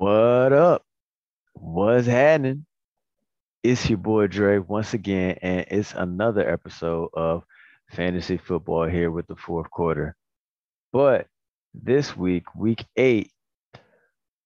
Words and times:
What 0.00 0.54
up? 0.54 0.82
What's 1.52 2.06
happening? 2.06 2.64
It's 3.62 3.86
your 3.86 3.98
boy 3.98 4.28
Dre 4.28 4.56
once 4.56 4.94
again, 4.94 5.36
and 5.42 5.66
it's 5.70 5.92
another 5.92 6.50
episode 6.50 7.10
of 7.12 7.44
Fantasy 7.90 8.38
Football 8.38 8.88
here 8.88 9.10
with 9.10 9.26
the 9.26 9.36
fourth 9.36 9.70
quarter. 9.70 10.16
But 10.90 11.26
this 11.74 12.16
week, 12.16 12.44
week 12.54 12.82
eight, 12.96 13.30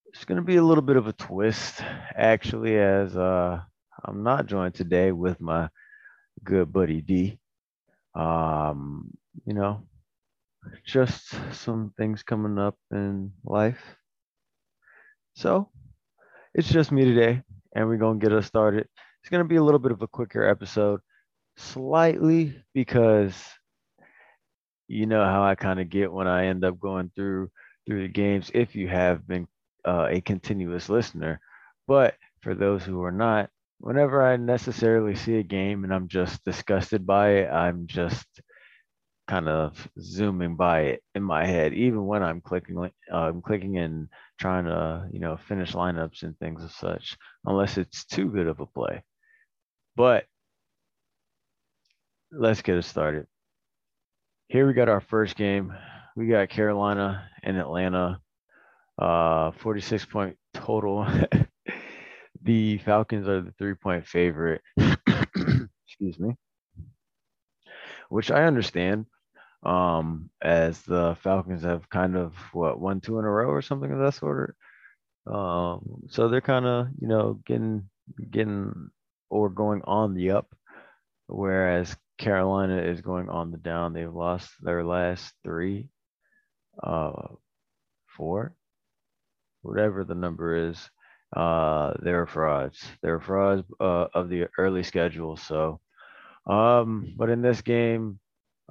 it's 0.06 0.24
going 0.24 0.38
to 0.38 0.44
be 0.44 0.56
a 0.56 0.62
little 0.64 0.82
bit 0.82 0.96
of 0.96 1.06
a 1.06 1.12
twist, 1.12 1.80
actually, 2.16 2.76
as 2.76 3.16
uh, 3.16 3.60
I'm 4.04 4.24
not 4.24 4.46
joined 4.46 4.74
today 4.74 5.12
with 5.12 5.40
my 5.40 5.68
good 6.42 6.72
buddy 6.72 7.00
D. 7.00 7.38
Um, 8.16 9.08
you 9.46 9.54
know, 9.54 9.86
just 10.84 11.32
some 11.52 11.92
things 11.96 12.24
coming 12.24 12.58
up 12.58 12.76
in 12.90 13.30
life. 13.44 13.78
So 15.34 15.68
it's 16.54 16.70
just 16.70 16.92
me 16.92 17.04
today, 17.04 17.42
and 17.74 17.88
we're 17.88 17.96
going 17.96 18.20
to 18.20 18.24
get 18.24 18.36
us 18.36 18.46
started. 18.46 18.88
It's 19.22 19.30
going 19.30 19.42
to 19.42 19.48
be 19.48 19.56
a 19.56 19.62
little 19.62 19.78
bit 19.80 19.92
of 19.92 20.02
a 20.02 20.08
quicker 20.08 20.46
episode, 20.46 21.00
slightly 21.56 22.62
because 22.74 23.34
you 24.88 25.06
know 25.06 25.24
how 25.24 25.42
I 25.42 25.54
kind 25.54 25.80
of 25.80 25.90
get 25.90 26.12
when 26.12 26.26
I 26.28 26.46
end 26.46 26.64
up 26.64 26.78
going 26.78 27.10
through 27.16 27.50
through 27.86 28.02
the 28.02 28.08
games 28.08 28.50
if 28.54 28.74
you 28.74 28.88
have 28.88 29.26
been 29.26 29.46
uh, 29.84 30.06
a 30.10 30.20
continuous 30.20 30.88
listener. 30.88 31.40
But 31.86 32.14
for 32.40 32.54
those 32.54 32.84
who 32.84 33.02
are 33.02 33.12
not, 33.12 33.50
whenever 33.78 34.22
I 34.22 34.36
necessarily 34.36 35.14
see 35.14 35.38
a 35.38 35.42
game 35.42 35.84
and 35.84 35.92
I'm 35.92 36.08
just 36.08 36.44
disgusted 36.44 37.06
by 37.06 37.30
it, 37.30 37.50
I'm 37.50 37.86
just 37.86 38.26
kind 39.26 39.48
of 39.48 39.88
zooming 40.00 40.56
by 40.56 40.80
it 40.80 41.02
in 41.14 41.22
my 41.22 41.46
head, 41.46 41.72
even 41.72 42.06
when 42.06 42.22
I'm 42.22 42.40
clicking, 42.40 42.78
uh, 42.78 42.90
I'm 43.16 43.40
clicking 43.42 43.78
and 43.78 44.08
trying 44.38 44.66
to, 44.66 45.08
you 45.12 45.20
know, 45.20 45.36
finish 45.48 45.72
lineups 45.72 46.22
and 46.22 46.38
things 46.38 46.62
of 46.62 46.72
such, 46.72 47.16
unless 47.44 47.78
it's 47.78 48.04
too 48.04 48.30
good 48.30 48.46
of 48.46 48.60
a 48.60 48.66
play. 48.66 49.02
But 49.96 50.24
let's 52.30 52.62
get 52.62 52.76
it 52.76 52.84
started. 52.84 53.26
Here 54.48 54.66
we 54.66 54.74
got 54.74 54.88
our 54.88 55.00
first 55.00 55.36
game. 55.36 55.72
We 56.16 56.26
got 56.26 56.48
Carolina 56.48 57.28
and 57.42 57.56
Atlanta, 57.56 58.20
uh, 58.98 59.52
46 59.52 60.04
point 60.06 60.36
total. 60.52 61.06
the 62.42 62.78
Falcons 62.78 63.26
are 63.26 63.40
the 63.40 63.52
three 63.58 63.74
point 63.74 64.06
favorite. 64.06 64.60
Excuse 64.76 66.18
me. 66.18 66.36
Which 68.10 68.30
I 68.30 68.44
understand, 68.44 69.06
um, 69.64 70.30
as 70.42 70.82
the 70.82 71.16
Falcons 71.22 71.62
have 71.62 71.88
kind 71.88 72.16
of 72.16 72.34
what 72.52 72.80
won 72.80 73.00
two 73.00 73.18
in 73.18 73.24
a 73.24 73.30
row 73.30 73.48
or 73.48 73.62
something 73.62 73.90
of 73.90 73.98
that 73.98 74.14
sort. 74.14 74.56
Um, 75.26 76.02
so 76.10 76.28
they're 76.28 76.40
kind 76.40 76.66
of 76.66 76.88
you 77.00 77.08
know 77.08 77.40
getting 77.46 77.88
getting 78.30 78.90
or 79.30 79.48
going 79.48 79.82
on 79.84 80.14
the 80.14 80.32
up, 80.32 80.54
whereas 81.26 81.96
Carolina 82.18 82.78
is 82.82 83.00
going 83.00 83.28
on 83.28 83.50
the 83.50 83.58
down. 83.58 83.92
They've 83.92 84.12
lost 84.12 84.50
their 84.60 84.84
last 84.84 85.32
three, 85.42 85.88
uh, 86.82 87.28
four, 88.06 88.54
whatever 89.62 90.04
the 90.04 90.14
number 90.14 90.68
is. 90.68 90.90
Uh, 91.34 91.94
they're 92.00 92.26
frauds. 92.26 92.84
They're 93.02 93.20
frauds 93.20 93.64
uh, 93.80 94.06
of 94.14 94.28
the 94.28 94.46
early 94.56 94.84
schedule. 94.84 95.36
So, 95.36 95.80
um, 96.46 97.12
but 97.16 97.28
in 97.28 97.42
this 97.42 97.60
game, 97.62 98.20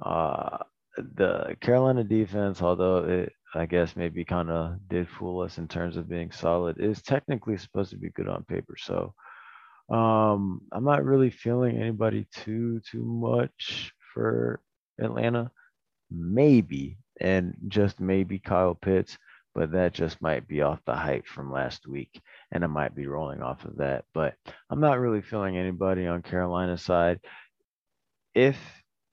uh, 0.02 0.58
the 0.96 1.56
Carolina 1.60 2.04
defense, 2.04 2.62
although 2.62 2.98
it 3.04 3.32
I 3.54 3.66
guess 3.66 3.94
maybe 3.94 4.24
kind 4.24 4.50
of 4.50 4.76
did 4.88 5.08
fool 5.08 5.40
us 5.40 5.58
in 5.58 5.68
terms 5.68 5.96
of 5.96 6.08
being 6.08 6.32
solid, 6.32 6.80
is 6.80 7.02
technically 7.02 7.56
supposed 7.56 7.90
to 7.90 7.96
be 7.96 8.10
good 8.10 8.28
on 8.28 8.44
paper. 8.44 8.74
So 8.76 9.14
um, 9.90 10.62
I'm 10.72 10.84
not 10.84 11.04
really 11.04 11.30
feeling 11.30 11.76
anybody 11.76 12.26
too 12.32 12.80
too 12.90 13.04
much 13.04 13.92
for 14.12 14.60
Atlanta. 15.00 15.50
Maybe 16.10 16.98
and 17.20 17.54
just 17.68 18.00
maybe 18.00 18.38
Kyle 18.38 18.74
Pitts, 18.74 19.18
but 19.54 19.72
that 19.72 19.94
just 19.94 20.20
might 20.20 20.48
be 20.48 20.62
off 20.62 20.80
the 20.84 20.94
hype 20.94 21.26
from 21.26 21.52
last 21.52 21.86
week, 21.86 22.20
and 22.52 22.64
I 22.64 22.66
might 22.66 22.94
be 22.94 23.06
rolling 23.06 23.42
off 23.42 23.64
of 23.64 23.76
that. 23.76 24.04
But 24.14 24.34
I'm 24.70 24.80
not 24.80 24.98
really 25.00 25.22
feeling 25.22 25.56
anybody 25.56 26.06
on 26.06 26.22
Carolina's 26.22 26.82
side. 26.82 27.20
If 28.34 28.56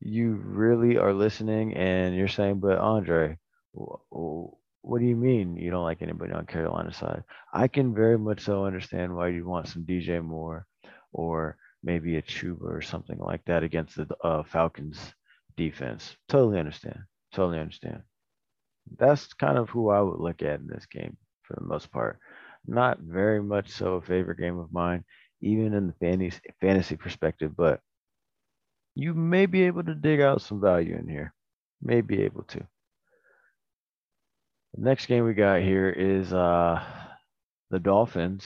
you 0.01 0.41
really 0.44 0.97
are 0.97 1.13
listening 1.13 1.75
and 1.75 2.16
you're 2.16 2.28
saying, 2.28 2.59
but 2.59 2.78
Andre, 2.78 3.38
what 3.73 5.00
do 5.00 5.06
you 5.06 5.16
mean 5.16 5.56
you 5.57 5.69
don't 5.69 5.84
like 5.84 6.01
anybody 6.01 6.34
on 6.34 6.45
Carolina 6.45 6.91
side? 6.91 7.23
I 7.53 7.67
can 7.67 7.94
very 7.94 8.17
much 8.17 8.41
so 8.41 8.66
understand 8.66 9.16
why 9.16 9.28
you 9.29 9.45
want 9.45 9.67
some 9.67 9.85
DJ 9.85 10.23
Moore 10.23 10.66
or 11.13 11.57
maybe 11.84 12.17
a 12.17 12.22
Chuba 12.22 12.63
or 12.63 12.81
something 12.81 13.17
like 13.19 13.44
that 13.45 13.63
against 13.63 13.95
the 13.95 14.07
uh, 14.23 14.44
Falcons 14.44 15.00
defense. 15.56 16.16
Totally 16.28 16.59
understand. 16.59 17.00
Totally 17.34 17.59
understand. 17.59 18.01
That's 18.97 19.34
kind 19.34 19.57
of 19.57 19.69
who 19.69 19.90
I 19.90 20.01
would 20.01 20.19
look 20.19 20.41
at 20.41 20.59
in 20.59 20.67
this 20.67 20.85
game 20.88 21.17
for 21.44 21.56
the 21.56 21.66
most 21.66 21.91
part. 21.91 22.19
Not 22.66 23.00
very 23.00 23.41
much 23.41 23.69
so 23.69 23.95
a 23.95 24.01
favorite 24.01 24.40
game 24.40 24.57
of 24.57 24.73
mine, 24.73 25.03
even 25.41 25.73
in 25.73 25.88
the 25.88 25.94
fantasy 25.94 26.40
fantasy 26.59 26.95
perspective, 26.95 27.56
but 27.56 27.79
you 28.96 29.13
may 29.13 29.46
be 29.46 29.63
able 29.63 29.84
to 29.84 29.96
dig 29.96 30.22
out 30.22 30.41
some 30.41 30.62
value 30.62 30.96
in 30.96 31.07
here. 31.07 31.34
May 31.81 32.02
be 32.02 32.22
able 32.24 32.44
to. 32.44 32.59
The 34.75 34.84
next 34.84 35.07
game 35.07 35.25
we 35.25 35.34
got 35.34 35.62
here 35.62 35.90
is 35.90 36.31
uh, 36.31 36.81
the 37.69 37.79
Dolphins 37.79 38.46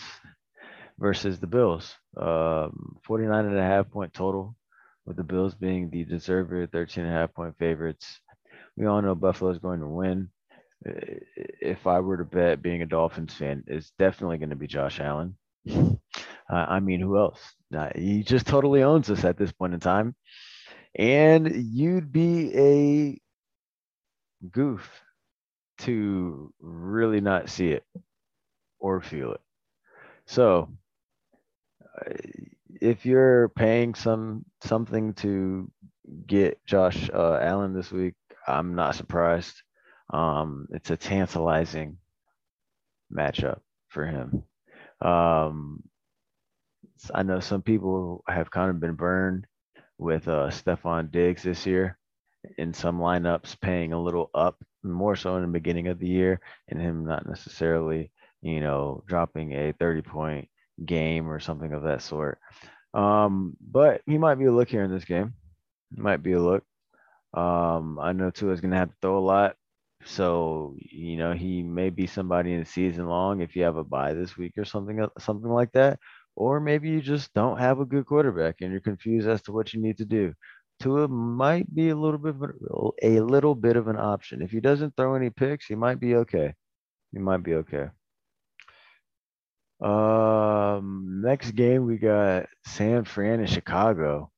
versus 0.97 1.39
the 1.39 1.47
Bills. 1.47 1.93
Um, 2.17 2.97
49 3.05 3.45
and 3.45 3.57
a 3.57 3.61
half 3.61 3.89
point 3.89 4.13
total, 4.13 4.55
with 5.05 5.17
the 5.17 5.23
Bills 5.23 5.53
being 5.53 5.89
the 5.89 6.03
deserved 6.03 6.71
13 6.71 7.03
and 7.03 7.13
a 7.13 7.15
half 7.15 7.33
point 7.33 7.57
favorites. 7.59 8.19
We 8.75 8.85
all 8.87 9.01
know 9.01 9.15
Buffalo 9.15 9.51
is 9.51 9.59
going 9.59 9.81
to 9.81 9.87
win. 9.87 10.29
If 10.83 11.87
I 11.87 11.99
were 11.99 12.17
to 12.17 12.25
bet, 12.25 12.61
being 12.61 12.81
a 12.81 12.85
Dolphins 12.87 13.33
fan, 13.33 13.63
it's 13.67 13.91
definitely 13.97 14.37
going 14.37 14.49
to 14.49 14.55
be 14.55 14.67
Josh 14.67 14.99
Allen. 14.99 15.35
Uh, 16.49 16.65
I 16.67 16.79
mean, 16.79 16.99
who 16.99 17.17
else? 17.17 17.39
Uh, 17.75 17.89
he 17.95 18.23
just 18.23 18.45
totally 18.47 18.83
owns 18.83 19.09
us 19.09 19.23
at 19.23 19.37
this 19.37 19.51
point 19.51 19.73
in 19.73 19.79
time. 19.79 20.15
And 20.95 21.53
you'd 21.55 22.11
be 22.11 22.51
a 22.55 23.21
goof 24.51 24.89
to 25.79 26.53
really 26.59 27.21
not 27.21 27.49
see 27.49 27.69
it 27.71 27.83
or 28.79 29.01
feel 29.01 29.33
it. 29.33 29.41
So, 30.25 30.69
uh, 31.83 32.13
if 32.81 33.05
you're 33.05 33.49
paying 33.49 33.95
some 33.95 34.45
something 34.63 35.13
to 35.15 35.71
get 36.27 36.63
Josh 36.65 37.09
uh, 37.13 37.39
Allen 37.41 37.73
this 37.73 37.91
week, 37.91 38.15
I'm 38.47 38.75
not 38.75 38.95
surprised. 38.95 39.55
Um, 40.13 40.67
it's 40.71 40.91
a 40.91 40.97
tantalizing 40.97 41.97
matchup 43.11 43.59
for 43.89 44.05
him. 44.05 44.43
Um, 45.01 45.83
I 47.13 47.23
know 47.23 47.39
some 47.39 47.61
people 47.61 48.23
have 48.27 48.51
kind 48.51 48.69
of 48.69 48.79
been 48.79 48.95
burned 48.95 49.47
with 49.97 50.27
uh, 50.27 50.49
Stefon 50.49 51.11
Diggs 51.11 51.43
this 51.43 51.65
year 51.65 51.97
in 52.57 52.73
some 52.73 52.99
lineups, 52.99 53.59
paying 53.61 53.93
a 53.93 54.01
little 54.01 54.29
up 54.33 54.57
more 54.83 55.15
so 55.15 55.35
in 55.35 55.41
the 55.41 55.47
beginning 55.47 55.87
of 55.87 55.99
the 55.99 56.07
year, 56.07 56.39
and 56.69 56.79
him 56.81 57.05
not 57.05 57.27
necessarily, 57.27 58.11
you 58.41 58.59
know, 58.61 59.03
dropping 59.07 59.53
a 59.53 59.73
30 59.73 60.01
point 60.01 60.49
game 60.85 61.29
or 61.29 61.39
something 61.39 61.73
of 61.73 61.83
that 61.83 62.01
sort. 62.01 62.39
Um, 62.93 63.57
but 63.61 64.01
he 64.05 64.17
might 64.17 64.35
be 64.35 64.45
a 64.45 64.51
look 64.51 64.69
here 64.69 64.83
in 64.83 64.91
this 64.91 65.05
game. 65.05 65.33
Might 65.95 66.23
be 66.23 66.33
a 66.33 66.41
look. 66.41 66.63
Um, 67.33 67.99
I 67.99 68.13
know 68.13 68.31
Tua 68.31 68.53
is 68.53 68.61
going 68.61 68.71
to 68.71 68.77
have 68.77 68.89
to 68.89 68.95
throw 69.01 69.17
a 69.17 69.19
lot. 69.19 69.55
So, 70.05 70.75
you 70.79 71.17
know, 71.17 71.33
he 71.33 71.63
may 71.63 71.89
be 71.89 72.05
somebody 72.07 72.53
in 72.53 72.59
the 72.59 72.65
season 72.65 73.07
long 73.07 73.41
if 73.41 73.55
you 73.55 73.63
have 73.63 73.77
a 73.77 73.83
buy 73.83 74.13
this 74.13 74.37
week 74.37 74.53
or 74.57 74.65
something, 74.65 75.05
something 75.19 75.49
like 75.49 75.71
that. 75.73 75.99
Or 76.35 76.59
maybe 76.59 76.89
you 76.89 77.01
just 77.01 77.33
don't 77.33 77.59
have 77.59 77.79
a 77.79 77.85
good 77.85 78.05
quarterback 78.05 78.57
and 78.61 78.71
you're 78.71 78.81
confused 78.81 79.27
as 79.27 79.41
to 79.43 79.51
what 79.51 79.73
you 79.73 79.81
need 79.81 79.97
to 79.99 80.05
do. 80.05 80.33
Tua 80.81 81.07
might 81.07 81.73
be 81.73 81.89
a 81.89 81.95
little 81.95 82.17
bit 82.17 82.35
a 83.01 83.19
little 83.21 83.55
bit 83.55 83.77
of 83.77 83.87
an 83.87 83.97
option. 83.97 84.41
If 84.41 84.51
he 84.51 84.59
doesn't 84.59 84.95
throw 84.97 85.15
any 85.15 85.29
picks, 85.29 85.67
he 85.67 85.75
might 85.75 85.99
be 85.99 86.15
okay. 86.15 86.53
He 87.13 87.19
might 87.19 87.43
be 87.43 87.55
okay. 87.55 87.87
Um, 89.81 91.21
next 91.23 91.51
game 91.51 91.85
we 91.85 91.97
got 91.97 92.47
San 92.65 93.05
Fran 93.05 93.39
and 93.39 93.49
Chicago. 93.49 94.31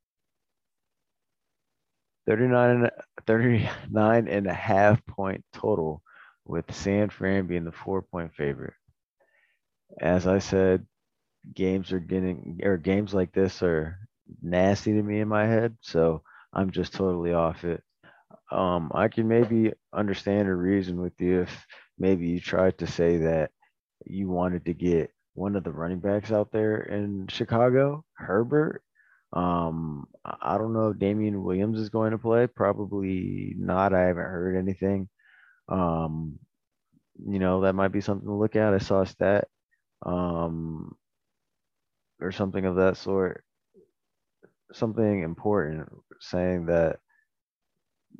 39, 2.28 2.90
39 3.26 4.28
and 4.28 4.48
a 4.48 4.54
half 4.54 5.04
point 5.06 5.44
total 5.54 6.02
with 6.46 6.74
San 6.74 7.10
Fran 7.10 7.48
being 7.48 7.64
the 7.64 7.72
four 7.72 8.02
point 8.02 8.34
favorite. 8.34 8.74
As 10.02 10.28
I 10.28 10.40
said, 10.40 10.86
games 11.54 11.92
are 11.92 12.00
getting 12.00 12.60
or 12.64 12.78
games 12.78 13.14
like 13.14 13.32
this 13.34 13.62
are 13.64 13.98
nasty 14.42 14.94
to 14.94 15.02
me 15.04 15.20
in 15.20 15.28
my 15.28 15.46
head. 15.46 15.78
So 15.82 16.24
I'm 16.54 16.72
just 16.72 16.94
totally 16.94 17.34
off 17.34 17.64
it. 17.64 17.84
Um, 18.52 18.92
I 18.94 19.08
can 19.08 19.28
maybe 19.28 19.74
understand 19.94 20.48
a 20.48 20.56
reason 20.56 21.02
with 21.02 21.20
you 21.20 21.42
if 21.42 21.66
maybe 21.98 22.28
you 22.28 22.40
tried 22.40 22.78
to 22.80 22.88
say 22.88 23.18
that 23.18 23.52
you 24.06 24.30
wanted 24.30 24.66
to 24.66 24.74
get 24.74 25.12
one 25.34 25.56
of 25.56 25.64
the 25.64 25.72
running 25.72 26.00
backs 26.00 26.32
out 26.32 26.52
there 26.52 26.78
in 26.78 27.28
Chicago, 27.28 28.04
Herbert. 28.16 28.82
Um, 29.34 30.08
I 30.24 30.58
don't 30.58 30.74
know 30.74 30.90
if 30.90 31.00
Damien 31.00 31.44
Williams 31.44 31.80
is 31.80 31.90
going 31.90 32.12
to 32.12 32.18
play. 32.18 32.48
Probably 32.48 33.54
not. 33.58 33.94
I 33.94 34.04
haven't 34.04 34.24
heard 34.24 34.58
anything. 34.58 35.10
Um, 35.68 36.40
you 37.28 37.40
know, 37.40 37.62
that 37.62 37.76
might 37.76 37.90
be 37.90 38.02
something 38.02 38.28
to 38.28 38.34
look 38.34 38.56
at. 38.56 38.74
I 38.74 38.78
saw 38.78 39.02
a 39.02 39.06
stat 39.06 39.48
um, 40.06 40.96
or 42.22 42.32
something 42.32 42.66
of 42.66 42.76
that 42.76 42.98
sort, 42.98 43.44
something 44.74 45.24
important 45.24 45.88
saying 46.20 46.66
that 46.66 47.00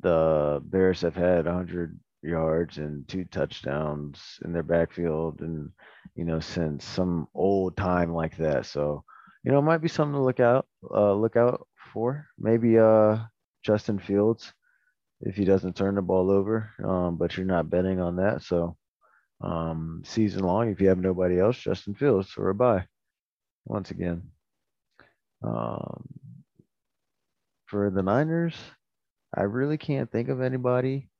the 0.00 0.60
Bears 0.64 1.00
have 1.02 1.16
had 1.16 1.46
100 1.46 1.98
yards 2.22 2.78
and 2.78 3.06
two 3.08 3.24
touchdowns 3.24 4.38
in 4.44 4.52
their 4.52 4.62
backfield 4.62 5.40
and 5.40 5.70
you 6.16 6.24
know 6.24 6.40
since 6.40 6.84
some 6.84 7.28
old 7.32 7.76
time 7.76 8.12
like 8.12 8.36
that 8.36 8.66
so 8.66 9.04
you 9.44 9.52
know 9.52 9.58
it 9.60 9.62
might 9.62 9.78
be 9.78 9.86
something 9.86 10.14
to 10.14 10.20
look 10.20 10.40
out 10.40 10.66
uh 10.92 11.12
look 11.12 11.36
out 11.36 11.68
for 11.92 12.26
maybe 12.36 12.76
uh 12.76 13.16
justin 13.64 14.00
fields 14.00 14.52
if 15.20 15.36
he 15.36 15.44
doesn't 15.44 15.76
turn 15.76 15.94
the 15.94 16.02
ball 16.02 16.28
over 16.28 16.72
um 16.82 17.16
but 17.16 17.36
you're 17.36 17.46
not 17.46 17.70
betting 17.70 18.00
on 18.00 18.16
that 18.16 18.42
so 18.42 18.76
um, 19.40 20.02
season 20.04 20.42
long. 20.44 20.70
If 20.70 20.80
you 20.80 20.88
have 20.88 20.98
nobody 20.98 21.38
else, 21.38 21.58
Justin 21.58 21.94
Fields 21.94 22.34
or 22.36 22.50
a 22.50 22.54
bye. 22.54 22.86
Once 23.68 23.90
again, 23.90 24.22
um, 25.44 26.08
for 27.66 27.90
the 27.90 28.02
Niners, 28.02 28.54
I 29.36 29.42
really 29.42 29.76
can't 29.76 30.10
think 30.10 30.30
of 30.30 30.40
anybody 30.40 31.10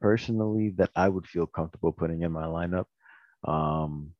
personally 0.00 0.70
that 0.78 0.90
I 0.94 1.08
would 1.08 1.26
feel 1.26 1.46
comfortable 1.46 1.90
putting 1.90 2.22
in 2.22 2.30
my 2.30 2.44
lineup. 2.44 2.86
Um, 3.42 4.12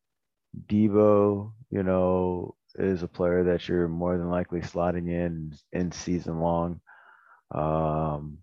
Deebo, 0.69 1.53
you 1.71 1.83
know, 1.85 2.57
is 2.75 3.05
a 3.05 3.09
player 3.09 3.45
that 3.45 3.69
you're 3.69 3.87
more 3.87 4.19
than 4.19 4.29
likely 4.29 4.61
slotting 4.61 5.09
in 5.09 5.55
in 5.73 5.93
season 5.93 6.41
long. 6.41 6.81
Um, 7.55 8.39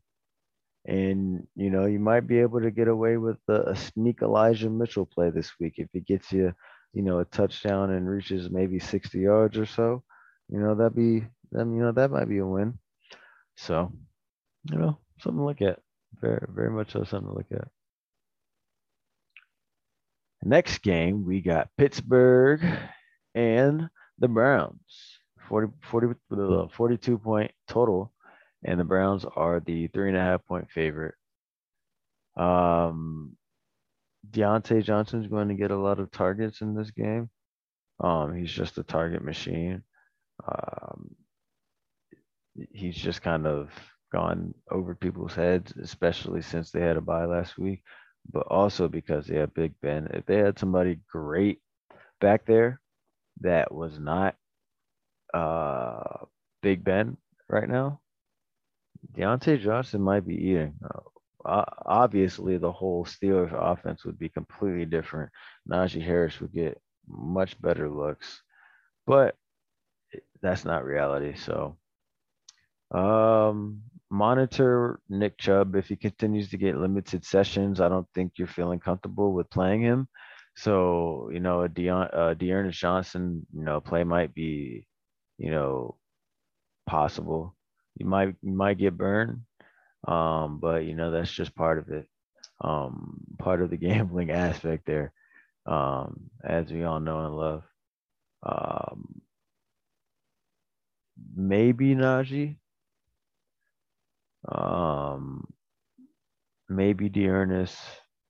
and 0.85 1.45
you 1.55 1.69
know 1.69 1.85
you 1.85 1.99
might 1.99 2.27
be 2.27 2.39
able 2.39 2.61
to 2.61 2.71
get 2.71 2.87
away 2.87 3.17
with 3.17 3.37
a, 3.49 3.71
a, 3.71 3.75
sneak 3.75 4.21
Elijah 4.21 4.69
Mitchell 4.69 5.05
play 5.05 5.29
this 5.29 5.51
week 5.59 5.75
if 5.77 5.87
he 5.93 5.99
gets 6.01 6.31
you, 6.31 6.53
you 6.93 7.01
know, 7.01 7.19
a 7.19 7.25
touchdown 7.25 7.91
and 7.91 8.09
reaches 8.09 8.49
maybe 8.49 8.79
60 8.79 9.19
yards 9.19 9.57
or 9.57 9.65
so. 9.65 10.03
You 10.49 10.59
know 10.59 10.75
that'd 10.75 10.95
be, 10.95 11.25
then 11.51 11.73
you 11.73 11.81
know 11.81 11.91
that 11.91 12.11
might 12.11 12.29
be 12.29 12.39
a 12.39 12.45
win. 12.45 12.77
So, 13.55 13.91
you 14.71 14.77
know, 14.77 14.99
something 15.19 15.39
to 15.39 15.45
look 15.45 15.61
at. 15.61 15.79
Very, 16.21 16.45
very 16.49 16.69
much 16.69 16.91
so 16.91 17.03
something 17.03 17.29
to 17.29 17.37
look 17.37 17.51
at. 17.51 17.67
Next 20.43 20.79
game, 20.79 21.25
we 21.25 21.41
got 21.41 21.69
Pittsburgh 21.77 22.61
and 23.33 23.89
the 24.19 24.27
Browns. 24.27 24.79
40, 25.49 25.73
40, 25.81 26.07
42 26.73 27.17
point 27.17 27.51
total 27.67 28.13
and 28.65 28.79
the 28.79 28.83
Browns 28.83 29.25
are 29.35 29.59
the 29.59 29.87
three 29.87 30.09
and 30.09 30.17
a 30.17 30.21
half 30.21 30.45
point 30.45 30.69
favorite. 30.71 31.15
Um, 32.37 33.35
Diontae 34.29 34.83
Johnson 34.83 35.21
is 35.21 35.27
going 35.27 35.49
to 35.49 35.53
get 35.55 35.71
a 35.71 35.77
lot 35.77 35.99
of 35.99 36.11
targets 36.11 36.61
in 36.61 36.75
this 36.75 36.91
game. 36.91 37.29
Um, 37.99 38.35
he's 38.35 38.51
just 38.51 38.77
a 38.77 38.83
target 38.83 39.23
machine. 39.23 39.83
Um, 40.47 41.15
he's 42.71 42.95
just 42.95 43.21
kind 43.21 43.45
of 43.47 43.69
gone 44.11 44.53
over 44.69 44.95
people's 44.95 45.35
heads, 45.35 45.73
especially 45.81 46.41
since 46.41 46.71
they 46.71 46.81
had 46.81 46.97
a 46.97 47.01
bye 47.01 47.25
last 47.25 47.57
week, 47.57 47.83
but 48.31 48.45
also 48.47 48.87
because 48.87 49.27
they 49.27 49.37
have 49.37 49.53
Big 49.53 49.73
Ben. 49.81 50.07
If 50.13 50.25
they 50.25 50.37
had 50.37 50.59
somebody 50.59 50.99
great 51.11 51.59
back 52.21 52.45
there 52.45 52.79
that 53.41 53.73
was 53.73 53.99
not 53.99 54.35
uh, 55.33 56.25
Big 56.61 56.83
Ben 56.83 57.17
right 57.49 57.67
now, 57.67 57.99
Diontae 59.15 59.61
Johnson 59.61 60.01
might 60.01 60.25
be 60.25 60.35
eating. 60.35 60.75
Uh, 60.83 60.99
obviously, 61.45 62.57
the 62.57 62.71
whole 62.71 63.05
Steelers 63.05 63.53
offense 63.53 64.05
would 64.05 64.17
be 64.19 64.29
completely 64.29 64.85
different. 64.85 65.31
Najee 65.69 66.03
Harris 66.03 66.39
would 66.39 66.53
get 66.53 66.79
much 67.07 67.59
better 67.61 67.89
looks, 67.89 68.41
but 69.05 69.35
that's 70.41 70.65
not 70.65 70.85
reality. 70.85 71.35
So, 71.35 71.77
um, 72.91 73.81
monitor 74.09 74.99
Nick 75.09 75.37
Chubb 75.37 75.75
if 75.75 75.87
he 75.87 75.95
continues 75.95 76.49
to 76.49 76.57
get 76.57 76.77
limited 76.77 77.25
sessions. 77.25 77.81
I 77.81 77.89
don't 77.89 78.07
think 78.13 78.33
you're 78.37 78.47
feeling 78.47 78.79
comfortable 78.79 79.33
with 79.33 79.49
playing 79.49 79.81
him. 79.81 80.07
So, 80.55 81.29
you 81.33 81.39
know, 81.39 81.63
a 81.63 81.69
Deon, 81.69 82.09
uh, 82.15 82.33
D'Ernest 82.35 82.79
Johnson, 82.79 83.45
you 83.53 83.63
know, 83.63 83.81
play 83.81 84.03
might 84.03 84.33
be, 84.35 84.87
you 85.37 85.49
know, 85.49 85.97
possible 86.85 87.55
you 87.97 88.05
might 88.05 88.35
you 88.41 88.51
might 88.53 88.77
get 88.77 88.97
burned, 88.97 89.41
um, 90.07 90.59
but 90.59 90.85
you 90.85 90.95
know 90.95 91.11
that's 91.11 91.31
just 91.31 91.55
part 91.55 91.79
of 91.79 91.89
it, 91.89 92.07
um, 92.61 93.19
part 93.39 93.61
of 93.61 93.69
the 93.69 93.77
gambling 93.87 94.31
aspect 94.31 94.85
there, 94.85 95.13
um, 95.67 96.29
as 96.43 96.71
we 96.71 96.83
all 96.83 96.99
know 97.01 97.25
and 97.25 97.37
love. 97.37 97.63
Um, 98.43 99.21
maybe 101.35 101.95
Najee, 101.95 102.57
um, 104.47 105.43
maybe 106.69 107.09
D'Ernest, 107.09 107.77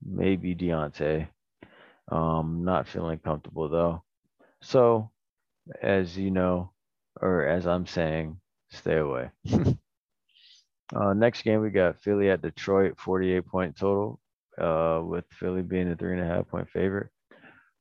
maybe 0.04 0.56
Diontae. 0.56 1.28
Um, 2.12 2.64
not 2.66 2.88
feeling 2.88 3.20
comfortable 3.20 3.70
though. 3.70 4.04
So, 4.62 5.12
as 5.82 6.18
you 6.18 6.32
know, 6.32 6.72
or 7.22 7.46
as 7.48 7.68
I'm 7.68 7.88
saying, 7.88 8.40
Stay 8.72 8.98
away. 8.98 9.32
uh, 10.96 11.14
next 11.14 11.44
game, 11.44 11.62
we 11.62 11.70
got 11.70 12.00
Philly 12.02 12.30
at 12.30 12.42
Detroit, 12.42 13.00
48 13.00 13.46
point 13.48 13.76
total, 13.78 14.20
uh, 14.58 15.02
with 15.04 15.26
Philly 15.32 15.62
being 15.62 15.92
a 15.92 15.96
three 15.96 16.14
and 16.14 16.22
a 16.22 16.26
half 16.26 16.48
point 16.48 16.70
favorite. 16.70 17.10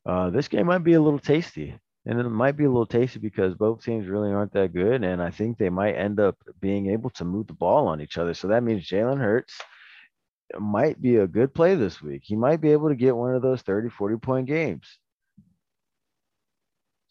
Uh, 0.06 0.30
this 0.30 0.48
game 0.48 0.66
might 0.66 0.84
be 0.84 0.94
a 0.94 1.00
little 1.02 1.18
tasty. 1.18 1.78
And 2.04 2.18
it 2.18 2.24
might 2.24 2.56
be 2.56 2.64
a 2.64 2.68
little 2.68 2.86
tasty 2.86 3.20
because 3.20 3.54
both 3.54 3.84
teams 3.84 4.08
really 4.08 4.32
aren't 4.32 4.52
that 4.54 4.72
good. 4.72 5.04
And 5.04 5.22
I 5.22 5.30
think 5.30 5.56
they 5.56 5.70
might 5.70 5.94
end 5.94 6.18
up 6.18 6.36
being 6.60 6.88
able 6.90 7.10
to 7.10 7.24
move 7.24 7.46
the 7.46 7.52
ball 7.52 7.86
on 7.86 8.00
each 8.00 8.18
other. 8.18 8.34
So 8.34 8.48
that 8.48 8.64
means 8.64 8.88
Jalen 8.88 9.20
Hurts 9.20 9.56
might 10.58 11.00
be 11.00 11.16
a 11.16 11.26
good 11.26 11.54
play 11.54 11.74
this 11.74 12.02
week. 12.02 12.22
He 12.24 12.36
might 12.36 12.60
be 12.60 12.72
able 12.72 12.88
to 12.88 12.96
get 12.96 13.16
one 13.16 13.34
of 13.34 13.42
those 13.42 13.62
30, 13.62 13.88
40 13.88 14.16
point 14.16 14.46
games. 14.48 14.98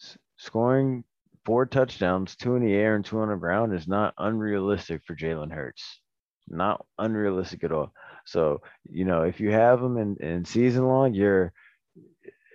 S- 0.01 0.17
scoring 0.35 1.05
four 1.45 1.65
touchdowns, 1.65 2.35
two 2.35 2.55
in 2.55 2.63
the 2.63 2.73
air 2.73 2.95
and 2.95 3.05
two 3.05 3.19
on 3.19 3.29
the 3.29 3.35
ground 3.35 3.73
is 3.73 3.87
not 3.87 4.13
unrealistic 4.17 5.01
for 5.05 5.15
Jalen 5.15 5.51
Hurts. 5.51 5.99
Not 6.47 6.85
unrealistic 6.97 7.63
at 7.63 7.71
all. 7.71 7.93
So, 8.25 8.61
you 8.89 9.05
know, 9.05 9.23
if 9.23 9.39
you 9.39 9.51
have 9.51 9.81
him 9.81 9.97
in, 9.97 10.17
in 10.17 10.45
season 10.45 10.85
long, 10.85 11.13
you're 11.13 11.53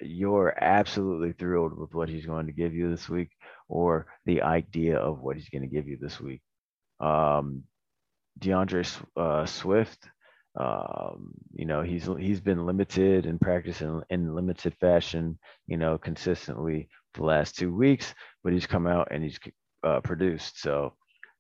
you're 0.02 0.55
absolutely 0.61 1.33
thrilled 1.33 1.76
with 1.76 1.95
what 1.95 2.09
he's 2.09 2.26
going 2.26 2.47
to 2.47 2.52
give 2.52 2.75
you 2.75 2.90
this 2.90 3.09
week 3.09 3.31
or 3.69 4.07
the 4.26 4.43
idea 4.43 4.99
of 4.99 5.21
what 5.21 5.37
he's 5.37 5.49
going 5.49 5.62
to 5.62 5.69
give 5.69 5.88
you 5.88 5.97
this 5.99 6.21
week. 6.21 6.43
Um, 7.00 7.62
D'Andre 8.38 8.85
uh, 9.16 9.47
Swift, 9.47 10.07
um, 10.59 11.33
you 11.55 11.64
know, 11.64 11.83
he's 11.83 12.09
he's 12.19 12.40
been 12.40 12.66
limited 12.66 13.26
in 13.26 13.38
practice 13.38 13.81
in, 13.81 14.02
in 14.11 14.35
limited 14.35 14.75
fashion, 14.81 15.38
you 15.66 15.76
know, 15.76 15.99
consistently 15.99 16.88
the 17.16 17.25
last 17.25 17.56
two 17.56 17.75
weeks, 17.75 18.14
but 18.44 18.52
he's 18.52 18.66
come 18.66 18.87
out 18.87 19.08
and 19.11 19.23
he's 19.23 19.38
uh, 19.85 20.00
produced. 20.00 20.61
So 20.61 20.94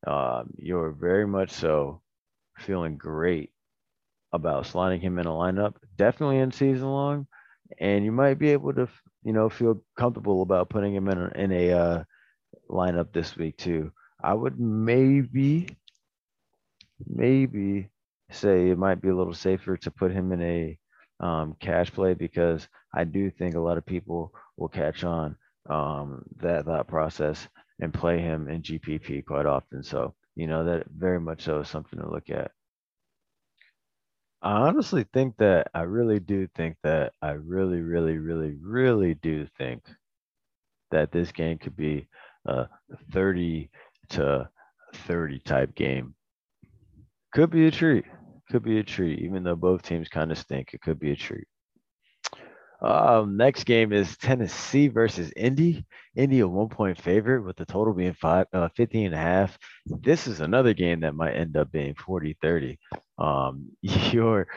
um, 0.06 0.50
you're 0.56 0.90
very 0.92 1.26
much 1.26 1.50
so 1.50 2.02
feeling 2.58 2.96
great 2.96 3.50
about 4.32 4.66
sliding 4.66 5.00
him 5.00 5.18
in 5.18 5.26
a 5.26 5.30
lineup, 5.30 5.74
definitely 5.96 6.38
in 6.38 6.52
season 6.52 6.88
long, 6.88 7.26
and 7.80 8.04
you 8.04 8.12
might 8.12 8.38
be 8.38 8.50
able 8.50 8.72
to, 8.74 8.88
you 9.24 9.32
know, 9.32 9.48
feel 9.48 9.82
comfortable 9.98 10.42
about 10.42 10.68
putting 10.68 10.94
him 10.94 11.08
in 11.08 11.18
a, 11.18 11.28
in 11.34 11.52
a 11.52 11.72
uh, 11.72 12.04
lineup 12.70 13.12
this 13.12 13.36
week 13.36 13.56
too. 13.56 13.92
I 14.22 14.34
would 14.34 14.58
maybe, 14.58 15.68
maybe 17.06 17.88
say 18.30 18.70
it 18.70 18.78
might 18.78 19.00
be 19.00 19.08
a 19.08 19.16
little 19.16 19.34
safer 19.34 19.76
to 19.76 19.90
put 19.90 20.12
him 20.12 20.32
in 20.32 20.42
a 20.42 20.78
um, 21.20 21.56
cash 21.60 21.90
play 21.92 22.14
because 22.14 22.66
I 22.94 23.04
do 23.04 23.30
think 23.30 23.54
a 23.54 23.60
lot 23.60 23.78
of 23.78 23.86
people 23.86 24.32
will 24.56 24.68
catch 24.68 25.04
on 25.04 25.36
um, 25.68 26.24
that 26.40 26.64
thought 26.64 26.88
process 26.88 27.48
and 27.80 27.92
play 27.92 28.18
him 28.18 28.48
in 28.48 28.62
GPP 28.62 29.24
quite 29.24 29.46
often. 29.46 29.82
So, 29.82 30.14
you 30.34 30.46
know, 30.46 30.64
that 30.64 30.86
very 30.90 31.20
much 31.20 31.42
so 31.42 31.60
is 31.60 31.68
something 31.68 31.98
to 31.98 32.10
look 32.10 32.30
at. 32.30 32.50
I 34.42 34.52
honestly 34.52 35.04
think 35.12 35.36
that 35.38 35.68
I 35.74 35.82
really 35.82 36.20
do 36.20 36.46
think 36.54 36.76
that 36.82 37.12
I 37.22 37.30
really, 37.32 37.80
really, 37.80 38.18
really, 38.18 38.54
really 38.60 39.14
do 39.14 39.46
think 39.58 39.82
that 40.90 41.10
this 41.10 41.32
game 41.32 41.58
could 41.58 41.76
be 41.76 42.06
a 42.46 42.68
30 43.12 43.70
to 44.10 44.48
30 44.94 45.38
type 45.40 45.74
game. 45.74 46.14
Could 47.34 47.50
be 47.50 47.66
a 47.66 47.70
treat. 47.70 48.04
Could 48.50 48.62
be 48.62 48.78
a 48.78 48.84
treat, 48.84 49.18
even 49.20 49.42
though 49.42 49.56
both 49.56 49.82
teams 49.82 50.08
kind 50.08 50.30
of 50.30 50.38
stink. 50.38 50.72
It 50.72 50.80
could 50.80 51.00
be 51.00 51.10
a 51.10 51.16
treat. 51.16 51.48
Um, 52.80 53.36
next 53.36 53.64
game 53.64 53.92
is 53.92 54.16
Tennessee 54.18 54.88
versus 54.88 55.32
Indy. 55.36 55.86
Indy 56.14 56.40
a 56.40 56.48
one 56.48 56.68
point 56.68 57.00
favorite 57.00 57.42
with 57.42 57.56
the 57.56 57.64
total 57.64 57.94
being 57.94 58.14
five, 58.14 58.46
uh, 58.52 58.68
15 58.76 59.06
and 59.06 59.14
a 59.14 59.18
half. 59.18 59.58
This 59.86 60.26
is 60.26 60.40
another 60.40 60.74
game 60.74 61.00
that 61.00 61.14
might 61.14 61.34
end 61.34 61.56
up 61.56 61.72
being 61.72 61.94
40 61.94 62.36
30. 62.42 62.78
Um, 63.18 63.70
you're 63.82 64.48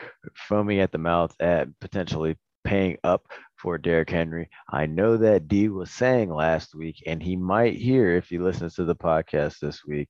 foaming 0.48 0.80
at 0.80 0.92
the 0.92 0.98
mouth 0.98 1.34
at 1.40 1.68
potentially 1.80 2.36
paying 2.64 2.98
up 3.04 3.24
for 3.56 3.78
Derrick 3.78 4.10
Henry. 4.10 4.48
I 4.70 4.86
know 4.86 5.16
that 5.16 5.48
D 5.48 5.68
was 5.68 5.90
saying 5.90 6.32
last 6.32 6.74
week, 6.74 7.02
and 7.06 7.22
he 7.22 7.36
might 7.36 7.76
hear 7.76 8.16
if 8.16 8.28
he 8.28 8.38
listens 8.38 8.74
to 8.74 8.84
the 8.84 8.96
podcast 8.96 9.58
this 9.60 9.84
week 9.86 10.08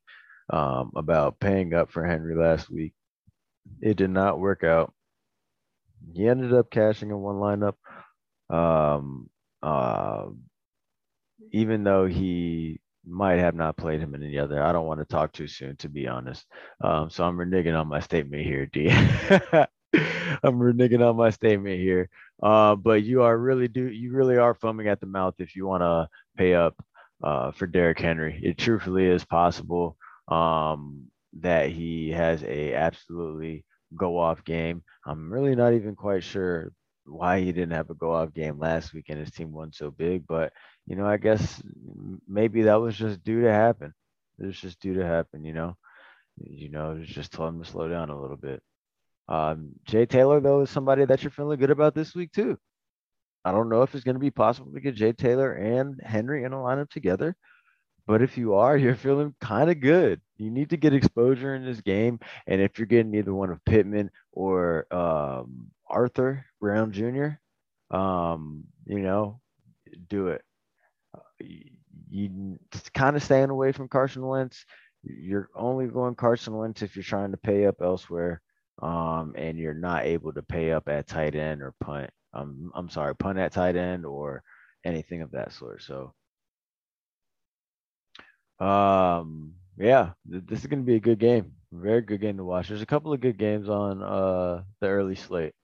um, 0.52 0.90
about 0.96 1.40
paying 1.40 1.74
up 1.74 1.90
for 1.90 2.04
Henry 2.04 2.36
last 2.36 2.70
week. 2.70 2.92
It 3.80 3.96
did 3.96 4.10
not 4.10 4.40
work 4.40 4.64
out. 4.64 4.92
He 6.14 6.26
ended 6.28 6.52
up 6.54 6.70
cashing 6.70 7.10
in 7.10 7.18
one 7.18 7.36
lineup. 7.36 7.74
Um, 8.54 9.30
uh, 9.62 10.26
even 11.52 11.84
though 11.84 12.06
he 12.06 12.80
might 13.06 13.38
have 13.38 13.54
not 13.54 13.76
played 13.76 14.00
him 14.00 14.14
in 14.14 14.22
any 14.22 14.38
other, 14.38 14.62
I 14.62 14.72
don't 14.72 14.86
want 14.86 15.00
to 15.00 15.06
talk 15.06 15.32
too 15.32 15.46
soon, 15.46 15.76
to 15.76 15.88
be 15.88 16.06
honest. 16.06 16.44
Um, 16.82 17.10
so 17.10 17.24
I'm 17.24 17.36
reneging 17.36 17.78
on 17.78 17.88
my 17.88 18.00
statement 18.00 18.44
here, 18.44 18.66
D. 18.66 18.88
I'm 20.42 20.58
reneging 20.58 21.06
on 21.08 21.16
my 21.16 21.30
statement 21.30 21.78
here. 21.80 22.08
Uh, 22.42 22.74
but 22.74 23.02
you 23.02 23.22
are 23.22 23.36
really 23.36 23.68
do 23.68 23.86
you 23.88 24.12
really 24.12 24.38
are 24.38 24.54
foaming 24.54 24.88
at 24.88 25.00
the 25.00 25.06
mouth 25.06 25.34
if 25.38 25.54
you 25.54 25.66
want 25.66 25.82
to 25.82 26.08
pay 26.38 26.54
up 26.54 26.74
uh, 27.22 27.50
for 27.52 27.66
Derrick 27.66 28.00
Henry. 28.00 28.40
It 28.42 28.56
truthfully 28.58 29.06
is 29.06 29.24
possible 29.24 29.96
um, 30.28 31.06
that 31.40 31.70
he 31.70 32.10
has 32.10 32.42
a 32.44 32.74
absolutely 32.74 33.64
go 33.96 34.18
off 34.18 34.44
game. 34.44 34.82
I'm 35.06 35.32
really 35.32 35.54
not 35.54 35.74
even 35.74 35.94
quite 35.96 36.22
sure 36.22 36.72
why 37.06 37.40
he 37.40 37.52
didn't 37.52 37.72
have 37.72 37.90
a 37.90 37.94
go 37.94 38.12
off 38.12 38.32
game 38.32 38.58
last 38.58 38.94
week 38.94 39.06
and 39.08 39.18
his 39.18 39.30
team 39.30 39.52
won 39.52 39.72
so 39.72 39.90
big, 39.90 40.26
but 40.26 40.52
you 40.86 40.96
know, 40.96 41.06
I 41.06 41.16
guess 41.16 41.62
maybe 42.28 42.62
that 42.62 42.80
was 42.80 42.96
just 42.96 43.22
due 43.24 43.42
to 43.42 43.52
happen. 43.52 43.92
It 44.38 44.46
was 44.46 44.60
just 44.60 44.80
due 44.80 44.94
to 44.94 45.06
happen, 45.06 45.44
you 45.44 45.52
know. 45.52 45.76
You 46.42 46.70
know, 46.70 47.00
just 47.02 47.32
tell 47.32 47.46
him 47.48 47.62
to 47.62 47.68
slow 47.68 47.88
down 47.88 48.08
a 48.08 48.20
little 48.20 48.36
bit. 48.36 48.62
Um, 49.28 49.72
Jay 49.84 50.06
Taylor, 50.06 50.40
though, 50.40 50.62
is 50.62 50.70
somebody 50.70 51.04
that 51.04 51.22
you're 51.22 51.30
feeling 51.30 51.58
good 51.58 51.70
about 51.70 51.94
this 51.94 52.14
week 52.14 52.32
too. 52.32 52.58
I 53.44 53.52
don't 53.52 53.68
know 53.68 53.82
if 53.82 53.94
it's 53.94 54.04
going 54.04 54.16
to 54.16 54.20
be 54.20 54.30
possible 54.30 54.72
to 54.72 54.80
get 54.80 54.94
Jay 54.94 55.12
Taylor 55.12 55.52
and 55.52 56.00
Henry 56.02 56.44
in 56.44 56.52
a 56.52 56.56
lineup 56.56 56.90
together, 56.90 57.36
but 58.10 58.22
if 58.22 58.36
you 58.36 58.54
are, 58.54 58.76
you're 58.76 58.96
feeling 58.96 59.32
kind 59.40 59.70
of 59.70 59.78
good. 59.78 60.20
You 60.36 60.50
need 60.50 60.70
to 60.70 60.76
get 60.76 60.92
exposure 60.92 61.54
in 61.54 61.64
this 61.64 61.80
game. 61.80 62.18
And 62.48 62.60
if 62.60 62.76
you're 62.76 62.86
getting 62.86 63.14
either 63.14 63.32
one 63.32 63.50
of 63.50 63.64
Pittman 63.64 64.10
or 64.32 64.92
um, 64.92 65.70
Arthur 65.88 66.44
Brown 66.60 66.90
Jr., 66.90 67.96
um, 67.96 68.64
you 68.84 68.98
know, 68.98 69.40
do 70.08 70.26
it. 70.26 70.42
You, 71.38 71.70
you 72.10 72.58
kind 72.94 73.14
of 73.14 73.22
staying 73.22 73.50
away 73.50 73.70
from 73.70 73.86
Carson 73.86 74.26
Wentz. 74.26 74.64
You're 75.04 75.48
only 75.54 75.86
going 75.86 76.16
Carson 76.16 76.56
Wentz 76.56 76.82
if 76.82 76.96
you're 76.96 77.04
trying 77.04 77.30
to 77.30 77.36
pay 77.36 77.66
up 77.66 77.76
elsewhere, 77.80 78.42
um, 78.82 79.34
and 79.36 79.56
you're 79.56 79.72
not 79.72 80.04
able 80.04 80.32
to 80.32 80.42
pay 80.42 80.72
up 80.72 80.88
at 80.88 81.06
tight 81.06 81.36
end 81.36 81.62
or 81.62 81.74
punt. 81.80 82.10
Um, 82.34 82.72
I'm 82.74 82.88
sorry, 82.88 83.14
punt 83.14 83.38
at 83.38 83.52
tight 83.52 83.76
end 83.76 84.04
or 84.04 84.42
anything 84.84 85.22
of 85.22 85.30
that 85.30 85.52
sort. 85.52 85.84
So 85.84 86.12
um, 88.60 89.54
yeah, 89.78 90.10
this 90.24 90.60
is 90.60 90.66
going 90.66 90.80
to 90.82 90.86
be 90.86 90.96
a 90.96 91.00
good 91.00 91.18
game. 91.18 91.52
Very 91.72 92.02
good 92.02 92.20
game 92.20 92.36
to 92.38 92.44
watch. 92.44 92.68
There's 92.68 92.82
a 92.82 92.86
couple 92.86 93.12
of 93.12 93.20
good 93.20 93.38
games 93.38 93.68
on 93.68 94.02
uh 94.02 94.62
the 94.80 94.88
early 94.88 95.14
slate. 95.14 95.54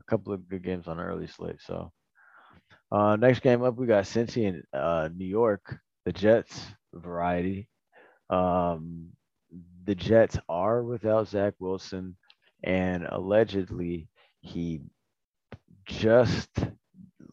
A 0.00 0.04
couple 0.04 0.32
of 0.32 0.48
good 0.48 0.62
games 0.62 0.88
on 0.88 1.00
early 1.00 1.26
slate. 1.26 1.60
So, 1.60 1.92
uh, 2.90 3.16
next 3.16 3.40
game 3.40 3.62
up, 3.62 3.76
we 3.76 3.86
got 3.86 4.04
Cincy 4.04 4.48
and 4.48 4.62
uh, 4.72 5.08
New 5.14 5.26
York, 5.26 5.78
the 6.04 6.12
Jets 6.12 6.66
variety. 6.94 7.68
Um, 8.30 9.10
the 9.84 9.94
Jets 9.94 10.38
are 10.48 10.82
without 10.82 11.28
Zach 11.28 11.54
Wilson, 11.58 12.16
and 12.64 13.06
allegedly 13.08 14.08
he 14.40 14.82
just 15.86 16.50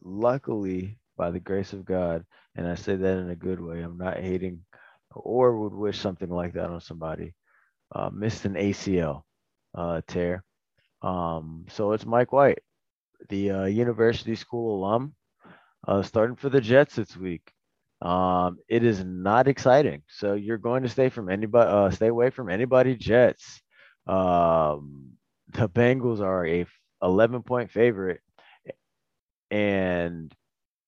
luckily 0.02 0.98
by 1.16 1.30
the 1.30 1.40
grace 1.40 1.72
of 1.72 1.84
God, 1.84 2.24
and 2.56 2.66
I 2.66 2.74
say 2.74 2.96
that 2.96 3.18
in 3.18 3.30
a 3.30 3.36
good 3.36 3.60
way. 3.60 3.82
I'm 3.82 3.98
not 3.98 4.18
hating 4.18 4.60
or 5.14 5.58
would 5.58 5.72
wish 5.74 5.98
something 5.98 6.30
like 6.30 6.54
that 6.54 6.70
on 6.70 6.80
somebody. 6.80 7.34
Uh, 7.94 8.10
missed 8.12 8.44
an 8.44 8.54
ACL 8.56 9.24
uh, 9.74 10.00
tear. 10.06 10.44
Um, 11.02 11.66
so 11.68 11.92
it's 11.92 12.06
Mike 12.06 12.32
White, 12.32 12.60
the 13.28 13.50
uh, 13.50 13.64
university 13.64 14.34
school 14.34 14.76
alum, 14.76 15.14
uh, 15.86 16.02
starting 16.02 16.36
for 16.36 16.48
the 16.48 16.60
Jets 16.60 16.96
this 16.96 17.16
week. 17.16 17.52
Um, 18.02 18.58
it 18.68 18.84
is 18.84 19.04
not 19.04 19.48
exciting. 19.48 20.02
So 20.08 20.34
you're 20.34 20.58
going 20.58 20.82
to 20.84 20.88
stay 20.88 21.08
from 21.10 21.28
anybody, 21.28 21.70
uh, 21.70 21.90
stay 21.90 22.08
away 22.08 22.30
from 22.30 22.48
anybody 22.48 22.96
Jets. 22.96 23.60
Um, 24.06 25.12
the 25.52 25.68
Bengals 25.68 26.20
are 26.20 26.46
a 26.46 26.66
11 27.02 27.42
point 27.42 27.70
favorite, 27.70 28.20
and 29.50 30.32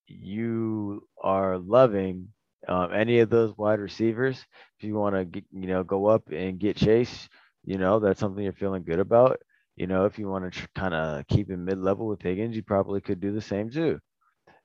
you 0.07 1.07
are 1.23 1.59
loving 1.59 2.29
um, 2.69 2.93
any 2.93 3.21
of 3.21 3.31
those 3.31 3.57
wide 3.57 3.81
receivers, 3.81 4.45
if 4.79 4.85
you 4.85 4.95
want 4.95 5.33
to, 5.33 5.43
you 5.53 5.67
know, 5.67 5.83
go 5.85 6.07
up 6.07 6.23
and 6.31 6.59
get 6.61 6.77
Chase, 6.77 7.29
you 7.65 7.79
know, 7.79 7.99
that's 7.99 8.21
something 8.21 8.43
you're 8.45 8.53
feeling 8.53 8.85
good 8.85 9.01
about. 9.01 9.41
You 9.77 9.87
know, 9.87 10.05
if 10.05 10.19
you 10.19 10.29
want 10.29 10.45
to 10.53 10.61
tr- 10.61 10.67
kind 10.77 10.95
of 10.95 11.27
keep 11.29 11.51
it 11.51 11.57
mid 11.57 11.79
level 11.79 12.07
with 12.07 12.23
Higgins, 12.23 12.57
you 12.57 12.63
probably 12.63 13.01
could 13.01 13.21
do 13.21 13.33
the 13.33 13.41
same 13.41 13.71
too. 13.71 13.99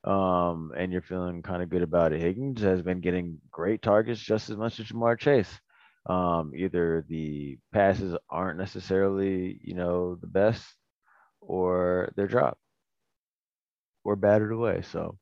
Um, 0.03 0.71
and 0.77 0.91
you're 0.91 1.01
feeling 1.01 1.41
kind 1.41 1.61
of 1.63 1.69
good 1.69 1.81
about 1.81 2.13
it. 2.13 2.21
Higgins 2.21 2.61
has 2.61 2.81
been 2.81 3.01
getting 3.01 3.39
great 3.51 3.81
targets 3.81 4.21
just 4.21 4.49
as 4.49 4.57
much 4.57 4.79
as 4.79 4.87
Ja'Marr 4.87 5.19
Chase. 5.19 5.51
Um, 6.07 6.53
either 6.55 7.05
the 7.09 7.57
passes 7.73 8.15
aren't 8.29 8.57
necessarily, 8.57 9.59
you 9.63 9.73
know, 9.75 10.15
the 10.15 10.27
best 10.27 10.65
or 11.41 12.11
they're 12.15 12.27
dropped 12.27 12.59
or 14.03 14.15
battered 14.15 14.51
away. 14.51 14.81
So, 14.81 15.17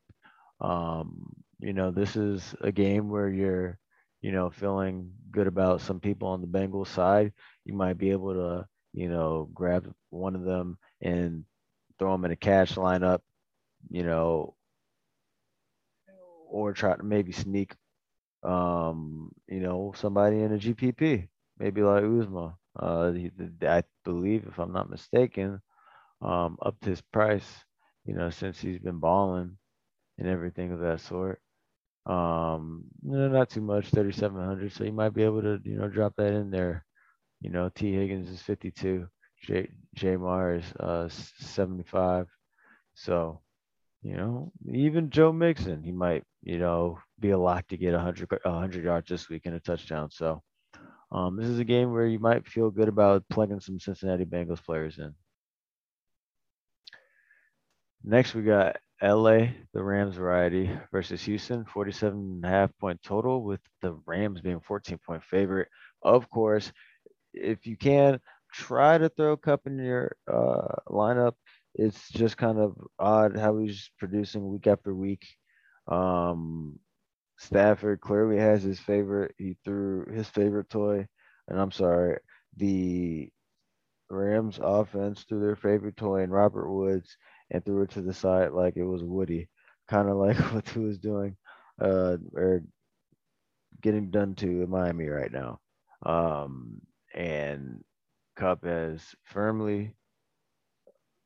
um, 0.61 1.31
you 1.59 1.73
know, 1.73 1.91
this 1.91 2.15
is 2.15 2.55
a 2.61 2.71
game 2.71 3.09
where 3.09 3.29
you're, 3.29 3.79
you 4.21 4.31
know, 4.31 4.49
feeling 4.49 5.11
good 5.31 5.47
about 5.47 5.81
some 5.81 5.99
people 5.99 6.27
on 6.29 6.41
the 6.41 6.47
Bengals 6.47 6.87
side. 6.87 7.33
You 7.65 7.73
might 7.73 7.97
be 7.97 8.11
able 8.11 8.33
to, 8.33 8.67
you 8.93 9.09
know, 9.09 9.49
grab 9.53 9.91
one 10.09 10.35
of 10.35 10.43
them 10.43 10.77
and 11.01 11.45
throw 11.99 12.11
them 12.13 12.25
in 12.25 12.31
a 12.31 12.35
cash 12.35 12.75
lineup, 12.75 13.19
you 13.89 14.03
know, 14.03 14.55
or 16.49 16.73
try 16.73 16.95
to 16.95 17.03
maybe 17.03 17.31
sneak, 17.31 17.75
um, 18.43 19.31
you 19.47 19.59
know, 19.61 19.93
somebody 19.95 20.41
in 20.41 20.51
a 20.53 20.57
GPP, 20.57 21.29
maybe 21.59 21.81
like 21.83 22.03
Uzomah. 22.03 22.55
Uh, 22.79 23.13
I 23.67 23.83
believe, 24.05 24.45
if 24.47 24.59
I'm 24.59 24.73
not 24.73 24.89
mistaken, 24.89 25.61
um, 26.21 26.57
up 26.61 26.79
to 26.81 26.89
his 26.91 27.01
price, 27.01 27.65
you 28.05 28.15
know, 28.15 28.29
since 28.29 28.59
he's 28.59 28.79
been 28.79 28.99
balling 28.99 29.57
and 30.19 30.27
everything 30.27 30.71
of 30.71 30.79
that 30.81 31.01
sort. 31.01 31.41
Um, 32.05 32.85
not 33.03 33.49
too 33.49 33.61
much, 33.61 33.89
3,700. 33.89 34.71
So 34.73 34.83
you 34.83 34.91
might 34.93 35.13
be 35.13 35.23
able 35.23 35.41
to, 35.41 35.59
you 35.63 35.77
know, 35.77 35.87
drop 35.87 36.13
that 36.17 36.33
in 36.33 36.51
there. 36.51 36.85
You 37.41 37.49
know, 37.49 37.69
T. 37.69 37.93
Higgins 37.93 38.29
is 38.29 38.41
52. 38.41 39.07
J 39.43 39.69
Ja'Marr 39.97 40.59
is 40.59 40.73
uh 40.79 41.09
75. 41.09 42.27
So, 42.95 43.41
you 44.03 44.15
know, 44.17 44.51
even 44.71 45.09
Joe 45.09 45.31
Mixon, 45.33 45.83
he 45.83 45.91
might, 45.91 46.23
you 46.43 46.59
know, 46.59 46.99
be 47.19 47.31
a 47.31 47.37
lock 47.37 47.67
to 47.69 47.77
get 47.77 47.93
100 47.93 48.29
100 48.43 48.83
yards 48.83 49.09
this 49.09 49.29
week 49.29 49.43
and 49.45 49.55
a 49.55 49.59
touchdown. 49.59 50.09
So, 50.11 50.41
um, 51.11 51.37
this 51.37 51.47
is 51.47 51.59
a 51.59 51.65
game 51.65 51.91
where 51.91 52.07
you 52.07 52.19
might 52.19 52.47
feel 52.47 52.71
good 52.71 52.89
about 52.89 53.23
plugging 53.29 53.59
some 53.61 53.79
Cincinnati 53.79 54.25
Bengals 54.25 54.63
players 54.63 54.97
in. 54.99 55.13
Next, 58.07 58.35
we 58.35 58.43
got 58.43 58.77
LA, 59.01 59.47
the 59.73 59.83
Rams 59.83 60.15
variety 60.15 60.69
versus 60.91 61.23
Houston, 61.23 61.65
47 61.65 62.13
and 62.13 62.45
a 62.45 62.47
half 62.47 62.71
point 62.77 63.01
total, 63.01 63.43
with 63.43 63.59
the 63.81 63.99
Rams 64.05 64.41
being 64.41 64.59
14 64.59 64.99
point 65.03 65.23
favorite. 65.23 65.69
Of 66.03 66.29
course, 66.29 66.71
if 67.33 67.65
you 67.65 67.75
can, 67.75 68.19
try 68.53 68.99
to 68.99 69.09
throw 69.09 69.35
Kupp 69.37 69.65
in 69.65 69.79
your 69.79 70.15
uh, 70.31 70.75
lineup. 70.87 71.33
It's 71.73 72.09
just 72.11 72.37
kind 72.37 72.59
of 72.59 72.77
odd 72.99 73.37
how 73.37 73.57
he's 73.57 73.89
producing 73.97 74.47
week 74.49 74.67
after 74.67 74.93
week. 74.93 75.25
Um, 75.87 76.77
Stafford 77.37 78.01
clearly 78.01 78.37
has 78.37 78.61
his 78.61 78.79
favorite. 78.79 79.33
He 79.39 79.57
threw 79.65 80.05
his 80.13 80.29
favorite 80.29 80.69
toy, 80.69 81.07
and 81.47 81.59
I'm 81.59 81.71
sorry, 81.71 82.19
the 82.55 83.29
Rams 84.11 84.59
offense 84.61 85.23
threw 85.23 85.39
their 85.39 85.55
favorite 85.55 85.97
toy 85.97 86.21
in 86.21 86.29
Robert 86.29 86.71
Woods 86.71 87.17
and 87.51 87.63
threw 87.65 87.83
it 87.83 87.91
to 87.91 88.01
the 88.01 88.13
side 88.13 88.51
like 88.51 88.77
it 88.77 88.83
was 88.83 89.03
Woody, 89.03 89.49
kind 89.87 90.09
of 90.09 90.17
like 90.17 90.37
what 90.53 90.67
he 90.69 90.79
was 90.79 90.97
doing, 90.99 91.35
uh, 91.81 92.17
or 92.33 92.61
getting 93.81 94.09
done 94.11 94.35
to 94.35 94.63
in 94.63 94.69
Miami 94.69 95.07
right 95.07 95.31
now. 95.31 95.59
Um, 96.05 96.81
and 97.13 97.83
Kupp 98.35 98.63
has 98.65 99.15
firmly 99.23 99.95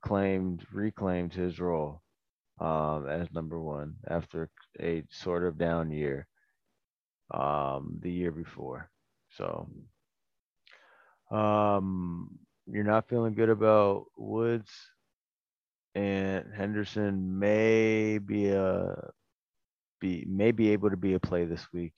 claimed, 0.02 0.66
reclaimed 0.74 1.34
his 1.34 1.60
role 1.60 2.02
um, 2.60 3.08
as 3.08 3.32
number 3.34 3.60
one 3.60 3.96
after 4.08 4.50
a 4.80 5.04
sort 5.10 5.44
of 5.46 5.58
down 5.58 5.92
year 5.92 6.28
um, 7.34 7.98
the 8.02 8.12
year 8.12 8.32
before. 8.32 8.90
So 9.30 9.70
um, 11.32 12.30
you're 12.68 12.84
not 12.84 13.08
feeling 13.10 13.34
good 13.34 13.50
about 13.50 14.06
Woods 14.18 14.72
and 15.96 16.46
Henderson 16.56 17.40
may 17.40 18.18
be 18.20 18.50
a 18.50 19.12
be 20.00 20.26
may 20.28 20.52
be 20.52 20.70
able 20.70 20.90
to 20.90 20.98
be 20.98 21.14
a 21.14 21.20
play 21.20 21.46
this 21.46 21.68
week, 21.74 21.94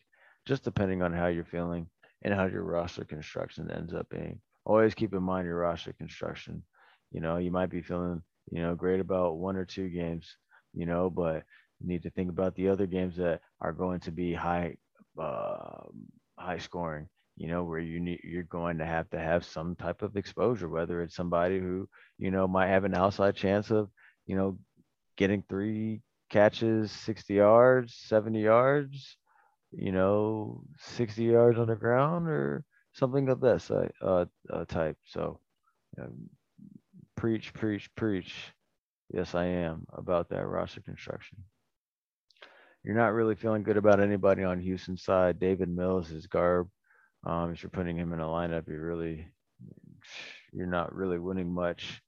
just 0.48 0.64
depending 0.64 1.02
on 1.02 1.14
how 1.14 1.28
you're 1.28 1.46
feeling 1.46 1.88
and 2.24 2.34
how 2.34 2.46
your 2.46 2.64
roster 2.64 3.04
construction 3.06 3.70
ends 3.72 3.94
up 3.94 4.08
being. 4.10 4.40
Always 4.66 4.94
keep 4.94 5.14
in 5.14 5.24
mind 5.24 5.46
your 5.48 5.58
roster 5.58 5.94
construction. 5.94 6.64
You 7.12 7.22
know, 7.22 7.38
you 7.38 7.52
might 7.52 7.70
be 7.70 7.82
feeling, 7.82 8.22
you 8.52 8.62
know, 8.62 8.76
great 8.76 9.00
about 9.00 9.38
one 9.38 9.56
or 9.56 9.66
two 9.66 9.90
games, 9.90 10.38
you 10.74 10.86
know, 10.86 11.10
but 11.10 11.44
you 11.80 11.88
need 11.88 12.04
to 12.04 12.10
think 12.12 12.30
about 12.30 12.56
the 12.56 12.70
other 12.70 12.86
games 12.86 13.18
that 13.18 13.42
are 13.60 13.74
going 13.74 14.00
to 14.02 14.12
be 14.12 14.34
high 14.34 14.76
uh, 15.20 15.84
high 16.38 16.58
scoring 16.58 17.08
you 17.42 17.48
know, 17.48 17.64
where 17.64 17.80
you 17.80 18.00
need 18.00 18.22
you're 18.24 18.44
going 18.44 18.78
to 18.78 18.86
have 18.86 19.10
to 19.10 19.20
have 19.20 19.44
some 19.44 19.76
type 19.76 20.04
of 20.04 20.16
exposure, 20.16 20.70
whether 20.70 21.02
it's 21.02 21.16
somebody 21.16 21.60
who, 21.60 21.90
you 22.20 22.30
know, 22.30 22.48
might 22.48 22.68
have 22.68 22.84
an 22.84 22.94
outside 22.94 23.36
chance 23.36 23.72
of, 23.72 23.90
you 24.28 24.36
know, 24.36 24.60
getting 25.18 25.44
three 25.50 26.02
catches, 26.30 26.92
60 26.92 27.34
yards, 27.34 27.96
70 27.96 28.42
yards, 28.44 29.18
you 29.72 29.92
know, 29.92 30.62
60 30.78 31.24
yards 31.24 31.58
on 31.58 31.66
the 31.68 31.76
ground 31.76 32.28
or 32.30 32.64
something 32.94 33.28
of 33.30 33.42
this 33.42 33.72
uh, 33.72 33.88
uh, 34.04 34.66
type. 34.68 34.98
So, 35.08 35.40
you 35.98 36.04
know, 36.04 36.12
preach, 37.16 37.54
preach, 37.56 37.90
preach. 37.96 38.36
Yes, 39.12 39.34
I 39.34 39.46
am 39.46 39.88
about 39.94 40.30
that 40.30 40.46
roster 40.46 40.82
construction. 40.82 41.40
You're 42.84 42.96
not 42.96 43.14
really 43.14 43.36
feeling 43.36 43.64
good 43.64 43.78
about 43.78 44.00
anybody 44.00 44.44
on 44.44 44.60
Houston's 44.60 45.04
side. 45.04 45.40
Davis 45.40 45.68
Mills 45.68 46.12
is 46.12 46.28
garb. 46.28 46.70
Um, 47.24 47.52
if 47.52 47.62
you're 47.62 47.70
putting 47.70 47.98
him 47.98 48.14
in 48.14 48.20
a 48.20 48.26
lineup, 48.26 48.68
you're 48.68 48.86
really 48.86 49.28
you're 50.52 50.68
not 50.68 50.94
really 50.94 51.20
winning 51.20 51.54
much. 51.54 52.02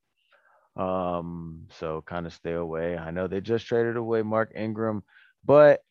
Um, 0.75 1.67
so 1.79 2.03
kind 2.05 2.25
of 2.25 2.33
stay 2.33 2.53
away. 2.53 2.97
I 2.97 3.11
know 3.11 3.27
they 3.27 3.41
just 3.41 3.67
traded 3.67 3.95
away 3.95 4.23
Mark 4.23 4.51
Ingram, 4.55 5.03
but 5.45 5.81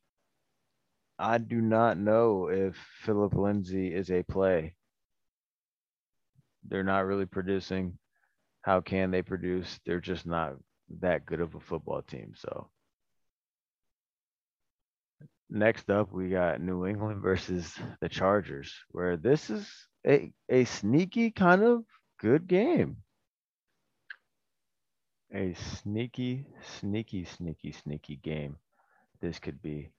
I 1.18 1.38
do 1.38 1.60
not 1.60 1.98
know 1.98 2.48
if 2.48 2.76
Phillip 3.04 3.34
Lindsay 3.34 3.94
is 3.94 4.10
a 4.10 4.24
play. 4.24 4.74
They're 6.68 6.82
not 6.82 7.06
really 7.06 7.26
producing. 7.26 7.98
How 8.62 8.80
can 8.80 9.10
they 9.10 9.22
produce? 9.22 9.78
They're 9.86 10.00
just 10.00 10.26
not 10.26 10.54
that 11.00 11.26
good 11.26 11.40
of 11.40 11.54
a 11.54 11.60
football 11.60 12.02
team. 12.02 12.32
So 12.36 12.68
next 15.52 15.90
up, 15.90 16.12
we 16.12 16.30
got 16.30 16.60
New 16.60 16.86
England 16.86 17.22
versus 17.22 17.78
the 18.00 18.08
Chargers, 18.08 18.72
where 18.90 19.16
this 19.16 19.50
is 19.50 19.68
a, 20.06 20.32
a 20.48 20.64
sneaky 20.64 21.30
kind 21.30 21.62
of 21.62 21.84
good 22.20 22.46
game. 22.48 22.96
A 25.34 25.54
sneaky, 25.54 26.46
sneaky, 26.78 27.24
sneaky, 27.24 27.72
sneaky 27.72 28.16
game. 28.16 28.56
This 29.20 29.38
could 29.38 29.62
be. 29.62 29.90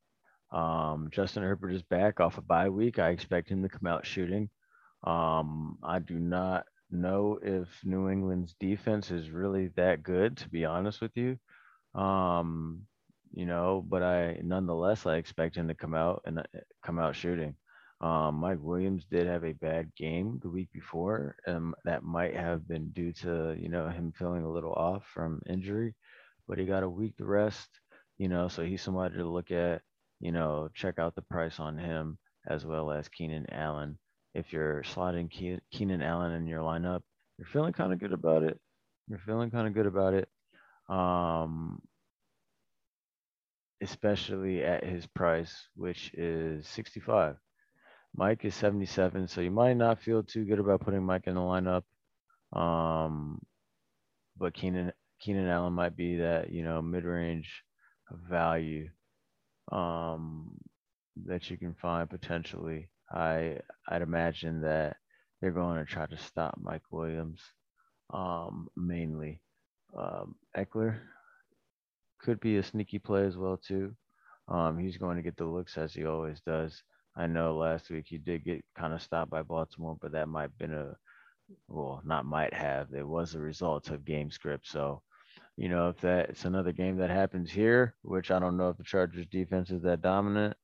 Um, 0.51 1.09
Justin 1.11 1.43
Herbert 1.43 1.71
is 1.71 1.81
back 1.81 2.19
off 2.19 2.37
a 2.37 2.41
bye 2.41 2.69
week. 2.69 2.99
I 2.99 3.09
expect 3.09 3.49
him 3.49 3.63
to 3.63 3.69
come 3.69 3.87
out 3.87 4.05
shooting. 4.05 4.49
Um, 5.03 5.79
I 5.83 5.99
do 5.99 6.19
not 6.19 6.65
know 6.91 7.39
if 7.41 7.67
New 7.83 8.09
England's 8.09 8.55
defense 8.59 9.09
is 9.09 9.31
really 9.31 9.69
that 9.75 10.03
good, 10.03 10.37
to 10.37 10.49
be 10.49 10.65
honest 10.65 11.01
with 11.01 11.11
you. 11.15 11.37
Um, 11.99 12.83
you 13.33 13.45
know, 13.45 13.83
but 13.87 14.03
I 14.03 14.39
nonetheless 14.43 15.05
I 15.05 15.15
expect 15.17 15.55
him 15.55 15.67
to 15.67 15.73
come 15.75 15.93
out 15.95 16.21
and 16.25 16.39
uh, 16.39 16.43
come 16.85 16.99
out 16.99 17.15
shooting. 17.15 17.55
Um, 18.01 18.35
Mike 18.35 18.59
Williams 18.61 19.05
did 19.05 19.27
have 19.27 19.45
a 19.45 19.53
bad 19.53 19.91
game 19.95 20.39
the 20.43 20.49
week 20.49 20.69
before, 20.73 21.35
and 21.45 21.73
that 21.85 22.03
might 22.03 22.35
have 22.35 22.67
been 22.67 22.89
due 22.91 23.13
to 23.13 23.55
you 23.59 23.69
know 23.69 23.89
him 23.89 24.13
feeling 24.17 24.43
a 24.43 24.51
little 24.51 24.73
off 24.73 25.05
from 25.13 25.41
injury, 25.49 25.95
but 26.47 26.57
he 26.57 26.65
got 26.65 26.83
a 26.83 26.89
week 26.89 27.17
to 27.17 27.25
rest, 27.25 27.69
you 28.17 28.27
know, 28.29 28.47
so 28.47 28.63
he's 28.63 28.81
somebody 28.81 29.15
to 29.17 29.29
look 29.29 29.51
at. 29.51 29.81
You 30.19 30.31
know, 30.31 30.69
check 30.73 30.99
out 30.99 31.15
the 31.15 31.21
price 31.21 31.59
on 31.59 31.77
him 31.77 32.17
as 32.47 32.65
well 32.65 32.91
as 32.91 33.09
Keenan 33.09 33.45
Allen. 33.51 33.97
If 34.33 34.53
you're 34.53 34.81
slotting 34.83 35.29
Keenan 35.71 36.01
Allen 36.01 36.31
in 36.33 36.47
your 36.47 36.61
lineup, 36.61 37.01
you're 37.37 37.47
feeling 37.47 37.73
kind 37.73 37.93
of 37.93 37.99
good 37.99 38.13
about 38.13 38.43
it. 38.43 38.59
You're 39.07 39.19
feeling 39.19 39.51
kind 39.51 39.67
of 39.67 39.73
good 39.73 39.85
about 39.85 40.13
it. 40.13 40.29
Um, 40.89 41.81
especially 43.83 44.63
at 44.63 44.83
his 44.83 45.05
price, 45.05 45.67
which 45.75 46.11
is 46.13 46.67
65. 46.67 47.35
Mike 48.15 48.45
is 48.45 48.55
77, 48.55 49.27
so 49.27 49.41
you 49.41 49.51
might 49.51 49.75
not 49.75 50.01
feel 50.01 50.23
too 50.23 50.45
good 50.45 50.59
about 50.59 50.81
putting 50.81 51.03
Mike 51.03 51.27
in 51.27 51.35
the 51.35 51.41
lineup. 51.41 51.83
Um, 52.57 53.41
but 54.37 54.53
Keenan 54.53 54.93
Keenan 55.19 55.47
Allen 55.47 55.73
might 55.73 55.95
be 55.95 56.17
that 56.17 56.51
you 56.51 56.63
know 56.63 56.81
mid-range 56.81 57.63
value 58.29 58.89
um, 59.71 60.51
that 61.25 61.49
you 61.49 61.57
can 61.57 61.73
find 61.73 62.09
potentially. 62.09 62.89
I 63.11 63.59
I'd 63.87 64.01
imagine 64.01 64.61
that 64.61 64.97
they're 65.41 65.51
going 65.51 65.77
to 65.77 65.91
try 65.91 66.05
to 66.05 66.17
stop 66.17 66.55
Mike 66.61 66.83
Williams 66.91 67.41
um, 68.13 68.67
mainly. 68.75 69.41
Um, 69.97 70.35
Ekeler, 70.57 70.99
could 72.23 72.39
be 72.39 72.57
a 72.57 72.63
sneaky 72.63 72.99
play 72.99 73.25
as 73.25 73.37
well 73.37 73.57
too. 73.57 73.95
Um, 74.47 74.77
he's 74.77 74.97
going 74.97 75.17
to 75.17 75.23
get 75.23 75.37
the 75.37 75.45
looks 75.45 75.77
as 75.77 75.93
he 75.93 76.05
always 76.05 76.41
does. 76.41 76.81
I 77.15 77.27
know 77.27 77.55
last 77.55 77.89
week 77.89 78.05
he 78.07 78.17
did 78.17 78.43
get 78.43 78.63
kind 78.75 78.93
of 78.93 79.01
stopped 79.01 79.29
by 79.29 79.43
Baltimore, 79.43 79.97
but 80.01 80.13
that 80.13 80.27
might 80.27 80.43
have 80.43 80.57
been 80.57 80.73
a 80.73 80.95
well, 81.67 82.01
not 82.05 82.25
might 82.25 82.53
have. 82.53 82.93
It 82.93 83.07
was 83.07 83.35
a 83.35 83.39
result 83.39 83.89
of 83.89 84.05
game 84.05 84.31
script. 84.31 84.67
So, 84.67 85.01
you 85.57 85.69
know, 85.69 85.89
if 85.89 86.01
that 86.01 86.29
it's 86.29 86.45
another 86.45 86.71
game 86.71 86.97
that 86.97 87.09
happens 87.09 87.51
here, 87.51 87.95
which 88.01 88.31
I 88.31 88.39
don't 88.39 88.57
know 88.57 88.69
if 88.69 88.77
the 88.77 88.83
Chargers 88.83 89.27
defense 89.27 89.69
is 89.69 89.83
that 89.83 90.01
dominant, 90.01 90.55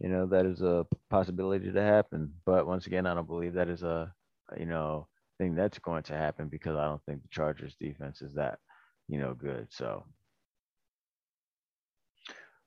you 0.00 0.08
know, 0.08 0.26
that 0.26 0.44
is 0.46 0.60
a 0.60 0.86
possibility 1.10 1.70
to 1.70 1.82
happen. 1.82 2.32
But 2.44 2.66
once 2.66 2.86
again, 2.86 3.06
I 3.06 3.14
don't 3.14 3.26
believe 3.26 3.54
that 3.54 3.68
is 3.68 3.82
a 3.82 4.12
you 4.58 4.66
know 4.66 5.08
thing 5.38 5.54
that's 5.54 5.78
going 5.78 6.02
to 6.04 6.14
happen 6.14 6.48
because 6.48 6.76
I 6.76 6.84
don't 6.84 7.02
think 7.06 7.22
the 7.22 7.28
Chargers 7.28 7.74
defense 7.80 8.22
is 8.22 8.34
that, 8.34 8.58
you 9.08 9.18
know, 9.18 9.34
good. 9.34 9.68
So 9.70 10.04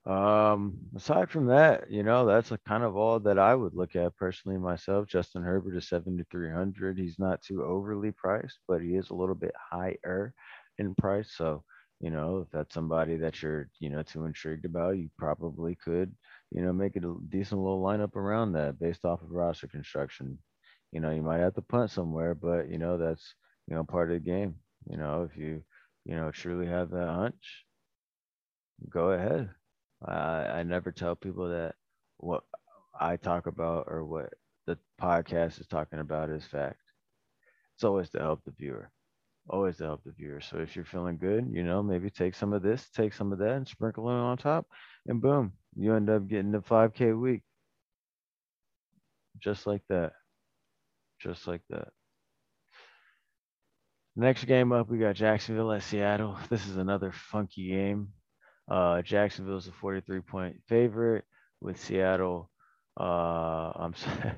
um, 0.08 0.78
aside 0.96 1.30
from 1.30 1.48
that, 1.48 1.92
you 1.92 2.04
know, 2.04 2.26
that's 2.26 2.52
a 2.52 2.58
kind 2.60 2.84
of 2.84 2.96
all 2.96 3.20
that 3.22 3.38
I 3.40 3.54
would 3.56 3.74
look 3.76 3.96
at 3.96 4.16
personally 4.16 4.58
myself. 4.58 5.08
Justin 5.08 5.44
Herbert 5.44 5.76
is 5.78 5.90
7,300. 5.90 6.98
He's 6.98 7.20
not 7.20 7.42
too 7.42 7.64
overly 7.64 8.12
priced, 8.12 8.60
but 8.68 8.82
he 8.82 8.96
is 8.96 9.10
a 9.10 9.16
little 9.16 9.36
bit 9.36 9.54
higher 9.72 10.34
in 10.78 10.96
price. 10.96 11.34
So, 11.36 11.64
you 12.00 12.10
know, 12.12 12.40
if 12.40 12.52
that's 12.52 12.74
somebody 12.74 13.18
that 13.18 13.42
you're, 13.42 13.70
you 13.80 13.90
know, 13.90 14.04
too 14.04 14.26
intrigued 14.26 14.66
about, 14.66 14.98
you 14.98 15.10
probably 15.18 15.76
could, 15.76 16.14
you 16.52 16.62
know, 16.62 16.74
make 16.74 16.96
it 16.96 17.04
a 17.04 17.16
decent 17.30 17.62
little 17.62 17.82
lineup 17.84 18.16
around 18.16 18.54
that 18.54 18.80
based 18.80 19.04
off 19.06 19.22
of 19.22 19.32
roster 19.32 19.68
construction. 19.68 20.38
You 20.92 21.02
know, 21.02 21.12
you 21.12 21.22
might 21.22 21.40
have 21.40 21.56
to 21.56 21.62
punt 21.62 21.92
somewhere, 21.92 22.34
but 22.36 22.70
you 22.70 22.78
know, 22.78 22.98
that's, 22.98 23.34
you 23.68 23.76
know, 23.76 23.84
part 23.84 24.10
of 24.12 24.16
the 24.16 24.20
game. 24.32 24.56
You 24.90 24.98
know, 24.98 25.24
if 25.30 25.38
you, 25.38 25.64
you 26.06 26.16
know, 26.16 26.32
truly 26.32 26.68
have 26.68 26.92
that 26.92 27.08
hunch, 27.10 27.66
go 28.90 29.12
ahead. 29.12 29.50
I, 30.06 30.64
never 30.64 30.92
tell 30.92 31.16
people 31.16 31.50
that 31.50 31.76
what 32.18 32.44
I 33.00 33.18
talk 33.18 33.48
about 33.48 33.86
or 33.88 34.06
what 34.06 34.34
the 34.66 34.78
podcast 35.02 35.60
is 35.60 35.68
talking 35.68 36.00
about 36.00 36.30
is 36.30 36.46
fact. 36.46 36.80
It's 37.76 37.84
always 37.84 38.10
to 38.12 38.20
help 38.20 38.44
the 38.46 38.52
viewer. 38.52 38.92
Always 39.50 39.78
to 39.78 39.86
help 39.86 40.04
the 40.04 40.12
viewer. 40.12 40.42
So 40.42 40.58
if 40.58 40.76
you're 40.76 40.86
feeling 40.86 41.18
good, 41.18 41.48
you 41.52 41.64
know, 41.64 41.82
maybe 41.82 42.10
take 42.10 42.36
some 42.36 42.54
of 42.54 42.62
this, 42.62 42.90
take 42.90 43.14
some 43.14 43.32
of 43.32 43.40
that, 43.40 43.56
and 43.56 43.68
sprinkle 43.68 44.10
it 44.10 44.14
on 44.14 44.38
top, 44.38 44.68
and 45.08 45.22
boom, 45.22 45.54
you 45.76 45.94
end 45.94 46.10
up 46.10 46.28
getting 46.28 46.54
a 46.56 46.62
5K 46.62 47.20
week. 47.20 47.44
Just 49.40 49.68
like 49.68 49.84
that. 49.90 50.14
Just 51.22 51.48
like 51.48 51.62
that. 51.70 51.90
Next 54.16 54.46
game 54.46 54.72
up, 54.72 54.90
we 54.90 54.98
got 54.98 55.16
Jacksonville 55.16 55.72
at 55.72 55.84
Seattle. 55.84 56.38
This 56.50 56.68
is 56.68 56.78
another 56.78 57.12
funky 57.12 57.70
game. 57.70 58.10
Uh, 58.70 59.02
Jacksonville 59.02 59.58
is 59.58 59.68
a 59.68 59.72
43 59.72 60.22
point 60.22 60.58
favorite 60.68 61.24
with 61.62 61.80
Seattle. 61.80 62.50
Uh, 63.00 63.72
I'm 63.76 63.96
sorry. 63.96 64.34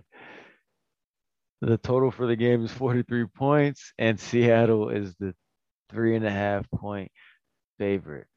the 1.61 1.77
total 1.77 2.11
for 2.11 2.27
the 2.27 2.35
game 2.35 2.63
is 2.63 2.71
43 2.71 3.25
points, 3.27 3.93
and 3.97 4.19
Seattle 4.19 4.89
is 4.89 5.15
the 5.19 5.33
three 5.89 6.15
and 6.15 6.25
a 6.25 6.31
half 6.31 6.69
point 6.71 7.11
favorite. 7.79 8.27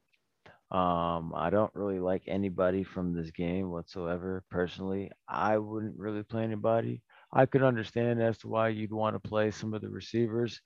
Um, 0.71 1.33
I 1.35 1.51
don't 1.51 1.73
really 1.75 1.99
like 1.99 2.23
anybody 2.27 2.83
from 2.83 3.13
this 3.13 3.29
game 3.29 3.69
whatsoever. 3.69 4.43
Personally, 4.49 5.11
I 5.27 5.59
wouldn't 5.59 5.99
really 5.99 6.23
play 6.23 6.43
anybody. 6.43 7.03
I 7.31 7.45
could 7.45 7.61
understand 7.61 8.21
as 8.21 8.39
to 8.39 8.47
why 8.47 8.69
you'd 8.69 8.91
want 8.91 9.15
to 9.15 9.29
play 9.29 9.51
some 9.51 9.75
of 9.75 9.81
the 9.81 9.89
receivers 9.89 10.59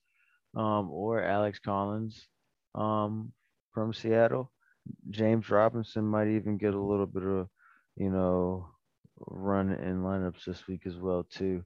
um, 0.55 0.89
or 0.89 1.21
Alex 1.21 1.59
Collins 1.59 2.25
um, 2.73 3.33
from 3.73 3.93
Seattle 3.93 4.51
James 5.09 5.49
Robinson 5.49 6.05
might 6.05 6.27
even 6.27 6.57
get 6.57 6.73
a 6.73 6.81
little 6.81 7.05
bit 7.05 7.23
of, 7.23 7.47
you 7.95 8.09
know, 8.09 8.69
run 9.27 9.71
in 9.71 10.01
lineups 10.01 10.45
this 10.45 10.67
week 10.67 10.85
as 10.85 10.97
well 10.97 11.23
too. 11.23 11.63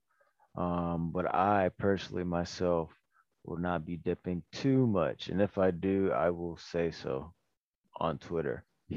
Um, 0.57 1.11
but 1.13 1.33
I 1.33 1.69
personally 1.77 2.23
myself 2.23 2.89
will 3.43 3.57
not 3.57 3.85
be 3.85 3.97
dipping 3.97 4.43
too 4.51 4.85
much, 4.85 5.29
and 5.29 5.41
if 5.41 5.57
I 5.57 5.71
do, 5.71 6.11
I 6.11 6.29
will 6.29 6.57
say 6.57 6.91
so 6.91 7.33
on 7.99 8.17
Twitter. 8.17 8.65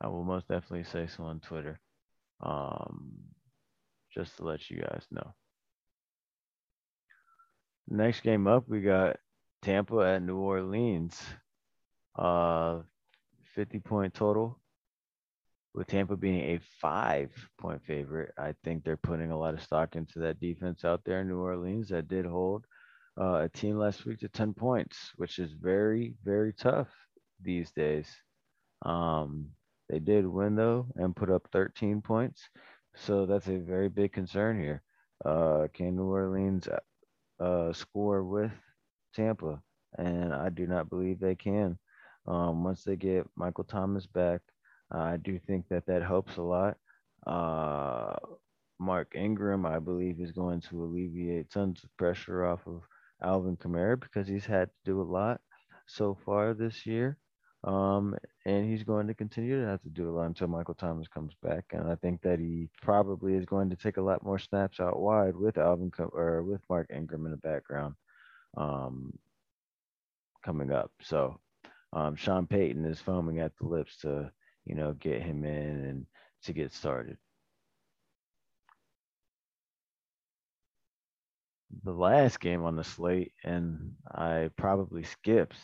I 0.00 0.06
will 0.08 0.24
most 0.24 0.48
definitely 0.48 0.84
say 0.84 1.06
so 1.06 1.24
on 1.24 1.40
Twitter. 1.40 1.80
Um, 2.40 3.12
just 4.12 4.36
to 4.36 4.44
let 4.44 4.70
you 4.70 4.80
guys 4.80 5.06
know. 5.10 5.34
Next 7.88 8.20
game 8.20 8.46
up, 8.46 8.68
we 8.68 8.80
got 8.80 9.16
Tampa 9.62 9.98
at 9.98 10.22
New 10.22 10.36
Orleans. 10.36 11.20
Uh, 12.16 12.80
50 13.54 13.80
point 13.80 14.14
total. 14.14 14.58
With 15.74 15.88
Tampa 15.88 16.16
being 16.16 16.40
a 16.40 16.60
five 16.80 17.32
point 17.58 17.82
favorite, 17.84 18.32
I 18.38 18.54
think 18.62 18.84
they're 18.84 18.96
putting 18.96 19.32
a 19.32 19.38
lot 19.38 19.54
of 19.54 19.62
stock 19.62 19.96
into 19.96 20.20
that 20.20 20.38
defense 20.38 20.84
out 20.84 21.02
there 21.04 21.20
in 21.20 21.28
New 21.28 21.40
Orleans 21.40 21.88
that 21.88 22.06
did 22.06 22.26
hold 22.26 22.64
uh, 23.20 23.40
a 23.42 23.48
team 23.48 23.76
last 23.78 24.04
week 24.06 24.20
to 24.20 24.28
10 24.28 24.54
points, 24.54 25.10
which 25.16 25.38
is 25.38 25.52
very, 25.52 26.14
very 26.24 26.52
tough 26.52 26.88
these 27.42 27.72
days. 27.72 28.08
Um, 28.82 29.48
they 29.88 29.98
did 29.98 30.26
win 30.26 30.56
though 30.56 30.86
and 30.96 31.16
put 31.16 31.30
up 31.30 31.48
13 31.52 32.02
points. 32.02 32.48
So 32.96 33.26
that's 33.26 33.48
a 33.48 33.58
very 33.58 33.88
big 33.88 34.12
concern 34.12 34.60
here. 34.60 34.82
Uh, 35.24 35.66
can 35.72 35.96
New 35.96 36.04
Orleans 36.04 36.68
uh, 37.40 37.72
score 37.72 38.22
with 38.22 38.52
Tampa? 39.14 39.60
And 39.98 40.32
I 40.32 40.48
do 40.48 40.66
not 40.66 40.88
believe 40.90 41.20
they 41.20 41.34
can. 41.34 41.78
Um, 42.26 42.64
once 42.64 42.84
they 42.84 42.96
get 42.96 43.26
Michael 43.36 43.64
Thomas 43.64 44.06
back, 44.06 44.40
I 44.90 45.16
do 45.16 45.38
think 45.38 45.68
that 45.68 45.86
that 45.86 46.02
helps 46.02 46.36
a 46.36 46.42
lot. 46.42 46.76
Uh, 47.26 48.16
Mark 48.78 49.14
Ingram, 49.14 49.66
I 49.66 49.78
believe, 49.78 50.20
is 50.20 50.32
going 50.32 50.60
to 50.62 50.82
alleviate 50.84 51.50
tons 51.50 51.82
of 51.84 51.96
pressure 51.96 52.44
off 52.44 52.66
of 52.66 52.82
Alvin 53.22 53.56
Kamara 53.56 53.98
because 53.98 54.26
he's 54.28 54.46
had 54.46 54.68
to 54.68 54.74
do 54.84 55.00
a 55.00 55.02
lot 55.02 55.40
so 55.86 56.18
far 56.24 56.54
this 56.54 56.86
year. 56.86 57.18
Um, 57.64 58.14
and 58.44 58.68
he's 58.68 58.82
going 58.82 59.06
to 59.06 59.14
continue 59.14 59.58
to 59.62 59.66
have 59.66 59.80
to 59.82 59.88
do 59.88 60.10
a 60.10 60.12
lot 60.12 60.26
until 60.26 60.48
Michael 60.48 60.74
Thomas 60.74 61.08
comes 61.08 61.32
back. 61.42 61.64
And 61.70 61.90
I 61.90 61.94
think 61.94 62.20
that 62.20 62.38
he 62.38 62.68
probably 62.82 63.34
is 63.34 63.46
going 63.46 63.70
to 63.70 63.76
take 63.76 63.96
a 63.96 64.02
lot 64.02 64.22
more 64.22 64.38
snaps 64.38 64.80
out 64.80 65.00
wide 65.00 65.34
with 65.34 65.56
Alvin 65.56 65.90
or 65.98 66.42
with 66.42 66.60
Mark 66.68 66.90
Ingram 66.94 67.24
in 67.24 67.30
the 67.30 67.38
background 67.38 67.94
um, 68.58 69.18
coming 70.44 70.70
up. 70.72 70.90
So 71.00 71.40
um, 71.94 72.16
Sean 72.16 72.46
Payton 72.46 72.84
is 72.84 73.00
foaming 73.00 73.38
at 73.38 73.56
the 73.56 73.66
lips 73.66 73.98
to, 73.98 74.30
you 74.64 74.74
know, 74.74 74.92
get 74.94 75.22
him 75.22 75.44
in 75.44 75.84
and 75.84 76.06
to 76.42 76.52
get 76.52 76.72
started. 76.72 77.16
The 81.84 81.92
last 81.92 82.40
game 82.40 82.64
on 82.64 82.76
the 82.76 82.84
slate, 82.84 83.32
and 83.44 83.92
I 84.12 84.50
probably 84.56 85.04
skipped 85.04 85.56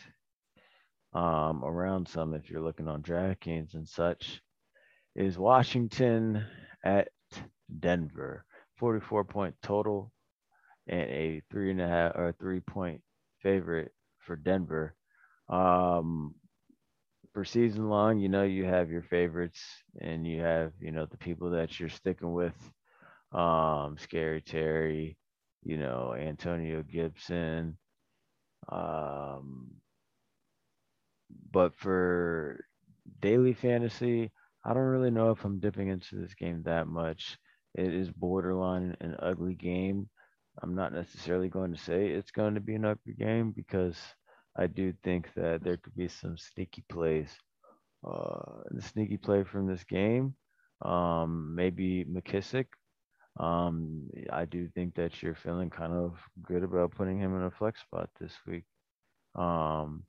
um, 1.12 1.64
around 1.64 2.08
some 2.08 2.34
if 2.34 2.48
you're 2.48 2.62
looking 2.62 2.88
on 2.88 3.02
DraftKings 3.02 3.74
and 3.74 3.88
such, 3.88 4.40
is 5.16 5.38
Washington 5.38 6.44
at 6.84 7.08
Denver. 7.80 8.44
44 8.76 9.24
point 9.24 9.54
total 9.62 10.10
and 10.86 11.10
a 11.10 11.42
three 11.50 11.70
and 11.70 11.80
a 11.80 11.88
half 11.88 12.12
or 12.16 12.34
three 12.38 12.60
point 12.60 13.02
favorite 13.42 13.92
for 14.18 14.36
Denver. 14.36 14.94
Um, 15.50 16.34
for 17.32 17.44
season 17.44 17.88
long, 17.88 18.18
you 18.18 18.28
know, 18.28 18.42
you 18.42 18.64
have 18.64 18.90
your 18.90 19.02
favorites 19.02 19.60
and 20.00 20.26
you 20.26 20.40
have, 20.42 20.72
you 20.80 20.90
know, 20.90 21.06
the 21.06 21.16
people 21.16 21.50
that 21.50 21.78
you're 21.78 21.88
sticking 21.88 22.32
with. 22.32 22.54
Um, 23.32 23.96
Scary 23.98 24.40
Terry, 24.40 25.16
you 25.62 25.76
know, 25.76 26.14
Antonio 26.14 26.82
Gibson. 26.82 27.78
Um, 28.68 29.70
but 31.52 31.74
for 31.76 32.64
daily 33.20 33.54
fantasy, 33.54 34.30
I 34.64 34.74
don't 34.74 34.82
really 34.82 35.10
know 35.10 35.30
if 35.30 35.44
I'm 35.44 35.60
dipping 35.60 35.88
into 35.88 36.16
this 36.16 36.34
game 36.34 36.62
that 36.64 36.86
much. 36.86 37.38
It 37.74 37.94
is 37.94 38.10
borderline 38.10 38.96
an 39.00 39.16
ugly 39.20 39.54
game. 39.54 40.08
I'm 40.62 40.74
not 40.74 40.92
necessarily 40.92 41.48
going 41.48 41.72
to 41.72 41.80
say 41.80 42.08
it's 42.08 42.32
going 42.32 42.54
to 42.54 42.60
be 42.60 42.74
an 42.74 42.84
ugly 42.84 43.14
game 43.14 43.52
because 43.52 43.96
I 44.60 44.66
do 44.66 44.92
think 45.02 45.32
that 45.36 45.64
there 45.64 45.78
could 45.78 45.96
be 45.96 46.08
some 46.08 46.36
sneaky 46.36 46.84
plays. 46.90 47.30
Uh, 48.06 48.60
the 48.70 48.82
sneaky 48.82 49.16
play 49.16 49.42
from 49.42 49.66
this 49.66 49.84
game, 49.84 50.34
um, 50.82 51.54
maybe 51.54 52.04
McKissic. 52.04 52.66
Um, 53.38 54.10
I 54.30 54.44
do 54.44 54.68
think 54.68 54.94
that 54.96 55.22
you're 55.22 55.34
feeling 55.34 55.70
kind 55.70 55.94
of 55.94 56.18
good 56.42 56.62
about 56.62 56.90
putting 56.90 57.18
him 57.18 57.34
in 57.36 57.44
a 57.44 57.50
flex 57.50 57.80
spot 57.80 58.10
this 58.20 58.34
week. 58.46 58.64
Um, 59.34 60.04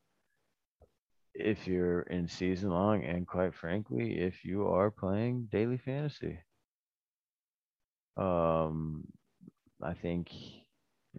if 1.33 1.65
you're 1.65 2.01
in 2.01 2.27
season 2.27 2.71
long, 2.71 3.05
and 3.05 3.25
quite 3.25 3.55
frankly, 3.55 4.19
if 4.19 4.43
you 4.43 4.67
are 4.67 4.91
playing 4.91 5.47
daily 5.49 5.77
fantasy. 5.77 6.39
Um, 8.17 9.05
I 9.81 9.93
think 9.93 10.29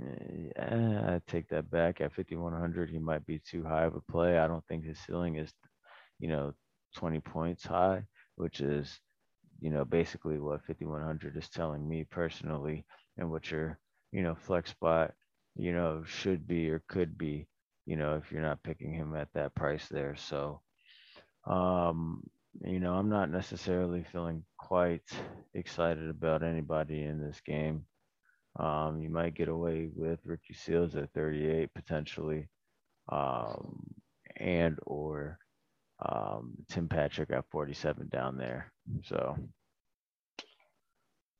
I 0.00 1.20
take 1.26 1.48
that 1.48 1.70
back. 1.70 2.00
At 2.00 2.14
5100, 2.14 2.90
he 2.90 2.98
might 2.98 3.26
be 3.26 3.40
too 3.40 3.64
high 3.64 3.85
of 3.85 3.94
a 3.94 4.00
play. 4.12 4.38
I 4.38 4.46
don't 4.46 4.64
think 4.66 4.85
his 4.85 4.98
ceiling 5.00 5.37
is, 5.37 5.52
you 6.18 6.28
know, 6.28 6.52
20 6.96 7.20
points 7.20 7.64
high, 7.64 8.05
which 8.37 8.61
is, 8.61 9.00
you 9.61 9.70
know, 9.70 9.85
basically 9.85 10.38
what 10.38 10.64
5100 10.66 11.37
is 11.37 11.48
telling 11.48 11.87
me 11.88 12.05
personally, 12.05 12.85
and 13.18 13.31
what 13.31 13.50
your, 13.50 13.78
you 14.12 14.22
know, 14.22 14.35
flex 14.35 14.70
spot, 14.70 15.12
you 15.57 15.72
know, 15.72 16.02
should 16.07 16.46
be 16.46 16.70
or 16.70 16.83
could 16.88 17.18
be 17.18 17.46
you 17.87 17.96
know, 17.96 18.16
if 18.16 18.31
you're 18.31 18.42
not 18.42 18.62
picking 18.62 18.92
him 18.92 19.14
at 19.16 19.28
that 19.35 19.55
price 19.55 19.87
there. 19.90 20.14
So, 20.16 20.61
um, 21.46 22.22
you 22.64 22.81
know, 22.81 22.94
I'm 22.94 23.09
not 23.09 23.31
necessarily 23.31 24.05
feeling 24.12 24.44
quite 24.59 25.09
excited 25.55 26.09
about 26.09 26.42
anybody 26.42 27.02
in 27.02 27.20
this 27.20 27.40
game. 27.44 27.87
Um, 28.58 29.00
you 29.02 29.10
might 29.10 29.34
get 29.34 29.48
away 29.48 29.90
with 29.94 30.20
Ricky 30.24 30.54
Seals 30.54 30.96
at 30.96 31.12
38 31.14 31.70
potentially, 31.74 32.48
um, 33.10 33.84
and 34.36 34.78
or 34.86 35.38
um, 36.06 36.54
Tim 36.70 36.88
Patrick 36.88 37.30
at 37.30 37.44
47 37.50 38.08
down 38.08 38.36
there. 38.38 38.72
So, 39.04 39.38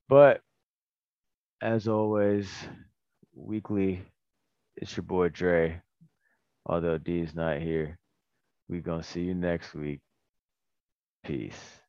but 0.09 0.41
as 1.63 1.89
always, 1.89 2.49
weekly, 3.35 4.03
it's 4.77 4.97
your 4.97 5.05
boy 5.05 5.29
Dre 5.31 5.81
although 6.67 6.99
D 6.99 7.21
is 7.21 7.35
not 7.35 7.61
here. 7.61 7.99
We're 8.69 8.81
going 8.83 9.03
to 9.03 9.09
see 9.09 9.23
you 9.23 9.35
next 9.35 9.75
week. 9.75 10.01
Peace. 11.25 11.82